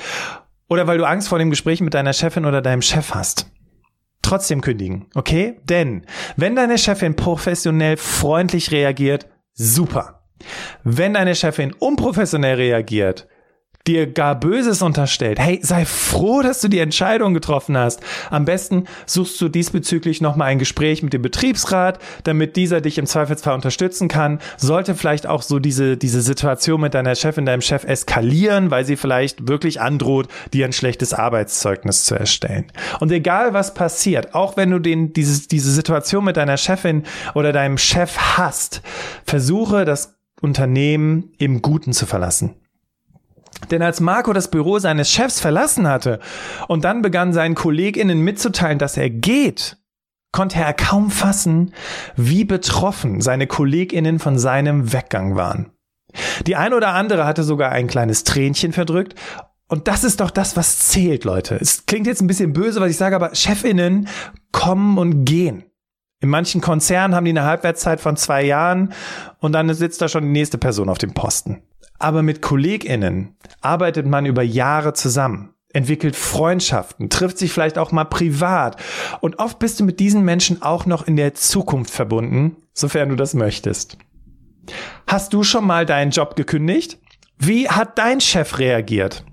oder 0.70 0.88
weil 0.88 1.00
du 1.00 1.06
Angst 1.06 1.28
vor 1.28 1.38
dem 1.38 1.50
Gespräch 1.50 1.82
mit 1.82 1.96
deiner 1.96 2.14
Chefin 2.14 2.46
oder 2.46 2.62
deinem 2.62 2.82
Chef 2.82 3.14
hast 3.14 3.52
trotzdem 4.32 4.62
kündigen, 4.62 5.08
okay? 5.14 5.60
Denn 5.66 6.06
wenn 6.38 6.56
deine 6.56 6.78
Chefin 6.78 7.16
professionell 7.18 7.98
freundlich 7.98 8.72
reagiert, 8.72 9.28
super. 9.54 10.24
Wenn 10.84 11.16
deine 11.16 11.36
Chefin 11.36 11.74
unprofessionell 11.74 12.56
reagiert, 12.56 13.28
dir 13.88 14.12
gar 14.12 14.40
Böses 14.40 14.82
unterstellt, 14.82 15.40
hey, 15.40 15.60
sei 15.64 15.86
froh, 15.86 16.42
dass 16.42 16.62
du 16.62 16.68
die 16.68 16.80
Entscheidung 16.80 17.34
getroffen 17.34 17.78
hast. 17.78 18.02
Am 18.30 18.46
besten 18.46 18.86
suchst 19.06 19.40
du 19.42 19.50
diesbezüglich 19.50 20.22
nochmal 20.22 20.50
ein 20.50 20.60
Gespräch 20.60 21.04
mit 21.04 21.14
dem 21.14 21.22
Betriebsrat, 21.22 22.00
damit 22.24 22.56
dieser 22.56 22.82
dich 22.82 22.98
im 22.98 23.06
Zweifelsfall 23.06 23.56
unterstützen 23.56 24.08
kann. 24.08 24.40
Sollte 24.58 24.96
vielleicht 24.96 25.28
auch 25.28 25.42
so 25.42 25.60
diese, 25.60 25.98
diese 25.98 26.22
Situation 26.22 26.82
mit 26.82 26.94
deiner 26.94 27.16
Chefin, 27.16 27.46
deinem 27.46 27.62
Chef 27.62 27.84
eskalieren, 27.84 28.72
weil 28.72 28.86
sie 28.86 28.96
vielleicht 28.96 29.48
wirklich 29.48 29.82
androht, 29.82 30.28
dir 30.54 30.66
ein 30.66 30.74
schlechtes 30.74 31.14
Arbeitszeugnis 31.14 32.06
zu 32.06 32.16
erstellen. 32.16 32.66
Und 33.00 33.12
egal 33.12 33.54
was 33.54 33.74
passiert, 33.74 34.36
auch 34.36 34.58
wenn 34.58 34.72
du 34.72 34.80
den, 34.80 35.14
dieses, 35.14 35.48
diese 35.48 35.72
Situation 35.72 36.26
mit 36.26 36.38
deiner 36.38 36.58
Chefin 36.58 37.04
oder 37.34 37.52
deinem 37.52 37.78
Chef 37.78 38.18
hast, 38.18 38.82
versuche 39.26 39.86
das 39.86 40.16
Unternehmen 40.42 41.32
im 41.38 41.62
Guten 41.62 41.94
zu 41.94 42.06
verlassen. 42.06 42.56
Denn 43.70 43.82
als 43.82 44.00
Marco 44.00 44.34
das 44.34 44.50
Büro 44.50 44.80
seines 44.80 45.12
Chefs 45.12 45.40
verlassen 45.40 45.88
hatte 45.88 46.20
und 46.68 46.84
dann 46.84 47.02
begann 47.02 47.34
seinen 47.34 47.56
Kolleginnen 47.56 48.22
mitzuteilen, 48.22 48.80
dass 48.80 48.98
er 48.98 49.10
geht, 49.10 49.78
konnte 50.32 50.60
er 50.60 50.74
kaum 50.74 51.12
fassen, 51.12 51.74
wie 52.16 52.44
betroffen 52.44 53.22
seine 53.22 53.48
Kolleginnen 53.48 54.20
von 54.20 54.40
seinem 54.40 54.94
Weggang 54.94 55.36
waren. 55.36 55.72
Die 56.48 56.56
ein 56.56 56.74
oder 56.74 56.90
andere 56.90 57.26
hatte 57.26 57.44
sogar 57.44 57.72
ein 57.72 57.88
kleines 57.88 58.24
Tränchen 58.24 58.74
verdrückt 58.74 59.16
und 59.68 59.88
das 59.88 60.04
ist 60.04 60.20
doch 60.20 60.32
das, 60.32 60.58
was 60.58 60.80
zählt, 60.80 61.24
Leute. 61.24 61.56
Es 61.56 61.86
klingt 61.86 62.08
jetzt 62.08 62.22
ein 62.22 62.28
bisschen 62.28 62.52
böse, 62.52 62.82
was 62.82 62.92
ich 62.92 62.98
sage, 62.98 63.16
aber 63.16 63.34
Chefinnen 63.34 64.10
kommen 64.52 64.98
und 64.98 65.24
gehen. 65.24 65.64
In 66.20 66.30
manchen 66.30 66.60
Konzernen 66.60 67.16
haben 67.16 67.24
die 67.24 67.32
eine 67.32 67.46
Halbwertszeit 67.46 68.02
von 68.02 68.18
zwei 68.18 68.44
Jahren 68.44 68.94
und 69.40 69.54
dann 69.54 69.74
sitzt 69.74 70.02
da 70.02 70.10
schon 70.10 70.24
die 70.24 70.30
nächste 70.30 70.58
Person 70.58 70.90
auf 70.90 70.98
dem 70.98 71.14
Posten. 71.14 71.64
Aber 72.02 72.24
mit 72.24 72.42
KollegInnen 72.42 73.36
arbeitet 73.62 74.08
man 74.08 74.26
über 74.26 74.42
Jahre 74.42 74.94
zusammen, 74.94 75.54
entwickelt 75.72 76.16
Freundschaften, 76.16 77.12
trifft 77.12 77.38
sich 77.38 77.54
vielleicht 77.54 77.78
auch 77.78 77.92
mal 77.92 78.06
privat. 78.06 78.82
Und 79.20 79.38
oft 79.38 79.60
bist 79.60 79.80
du 79.80 79.84
mit 79.84 80.00
diesen 80.00 80.26
Menschen 80.26 80.64
auch 80.64 80.88
noch 80.88 81.06
in 81.06 81.16
der 81.16 81.36
Zukunft 81.36 81.94
verbunden, 81.94 82.56
sofern 82.74 83.10
du 83.10 83.16
das 83.16 83.36
möchtest. 83.36 84.00
Hast 85.06 85.34
du 85.34 85.44
schon 85.44 85.68
mal 85.68 85.86
deinen 85.86 86.10
Job 86.10 86.36
gekündigt? 86.36 86.98
Wie 87.38 87.70
hat 87.70 88.00
dein 88.00 88.20
Chef 88.20 88.58
reagiert? 88.58 89.24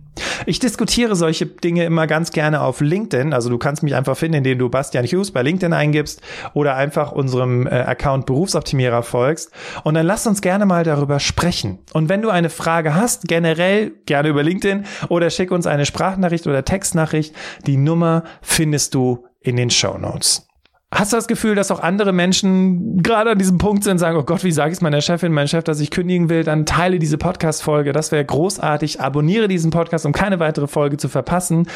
Ich 0.47 0.59
diskutiere 0.59 1.17
solche 1.17 1.47
Dinge 1.47 1.85
immer 1.85 2.07
ganz 2.07 2.31
gerne 2.33 2.61
auf 2.61 2.81
LinkedIn. 2.81 3.33
Also 3.33 3.51
du 3.51 3.59
kannst 3.59 3.83
mich 3.83 3.95
einfach 3.95 4.17
finden, 4.17 4.39
indem 4.39 4.59
du 4.59 4.69
Bastian 4.69 5.05
Hughes 5.05 5.31
bei 5.31 5.43
LinkedIn 5.43 5.73
eingibst 5.73 6.21
oder 6.55 6.77
einfach 6.77 7.13
unserem 7.13 7.67
äh, 7.67 7.71
Account 7.71 8.27
Berufsoptimierer 8.27 9.03
folgst. 9.03 9.53
Und 9.85 9.95
dann 9.95 10.07
lass 10.07 10.27
uns 10.27 10.41
gerne 10.41 10.67
mal 10.67 10.85
darüber 10.85 11.21
sprechen. 11.21 11.79
Und 11.93 12.09
wenn 12.09 12.23
du 12.23 12.31
eine 12.31 12.51
Frage 12.51 12.95
hast, 12.95 13.29
generell 13.29 13.93
gerne 14.07 14.29
über 14.29 14.43
LinkedIn 14.43 14.85
oder 15.09 15.31
schick 15.31 15.51
uns 15.51 15.67
eine 15.67 15.87
Sprachnachricht 15.87 16.47
oder 16.47 16.65
Textnachricht. 16.65 17.35
Die 17.67 17.77
Nummer 17.77 18.25
findest 18.43 18.95
du 18.95 19.27
in 19.41 19.57
den 19.57 19.71
Show 19.71 19.99
Notes. 19.99 20.48
Hast 20.91 21.13
du 21.13 21.17
das 21.17 21.29
Gefühl, 21.29 21.55
dass 21.55 21.71
auch 21.71 21.81
andere 21.81 22.13
Menschen 22.13 23.03
gerade 23.03 23.33
an 23.33 23.39
diesem 23.39 23.59
Punkt 23.59 23.85
sind, 23.85 23.99
sagen, 23.99 24.17
oh 24.17 24.23
Gott, 24.23 24.43
wie 24.43 24.53
sage 24.53 24.71
ich 24.71 24.79
es 24.79 24.81
meiner 24.81 25.03
Chefin, 25.03 25.33
meinem 25.33 25.47
Chef, 25.47 25.65
dass 25.65 25.81
ich 25.81 25.91
kündigen 25.91 26.31
will, 26.31 26.45
dann 26.45 26.65
teile 26.65 26.99
diese 26.99 27.19
Podcast-Folge. 27.19 27.93
Das 27.93 28.11
wäre 28.11 28.25
großartig. 28.25 29.01
Abonniere 29.01 29.49
diesen 29.49 29.71
Podcast, 29.71 30.07
um 30.07 30.13
keine 30.13 30.41
weitere 30.41 30.67
Folge 30.67 30.97
zu 30.97 31.09
verpassen. 31.09 31.69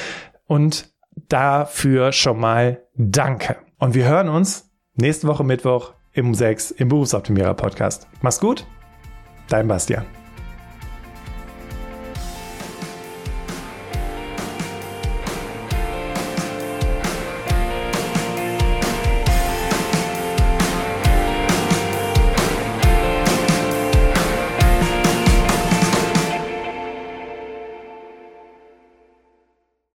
Und 0.46 0.88
dafür 1.28 2.12
schon 2.12 2.40
mal 2.40 2.82
danke. 2.96 3.56
Und 3.78 3.94
wir 3.94 4.06
hören 4.06 4.30
uns 4.30 4.70
nächste 4.94 5.28
Woche 5.28 5.44
Mittwoch 5.44 5.92
im 6.12 6.34
6 6.34 6.70
im 6.70 6.88
Berufsoptimierer 6.88 7.54
Podcast. 7.54 8.08
Mach's 8.22 8.40
gut. 8.40 8.66
Dein 9.48 9.68
Bastian. 9.68 10.21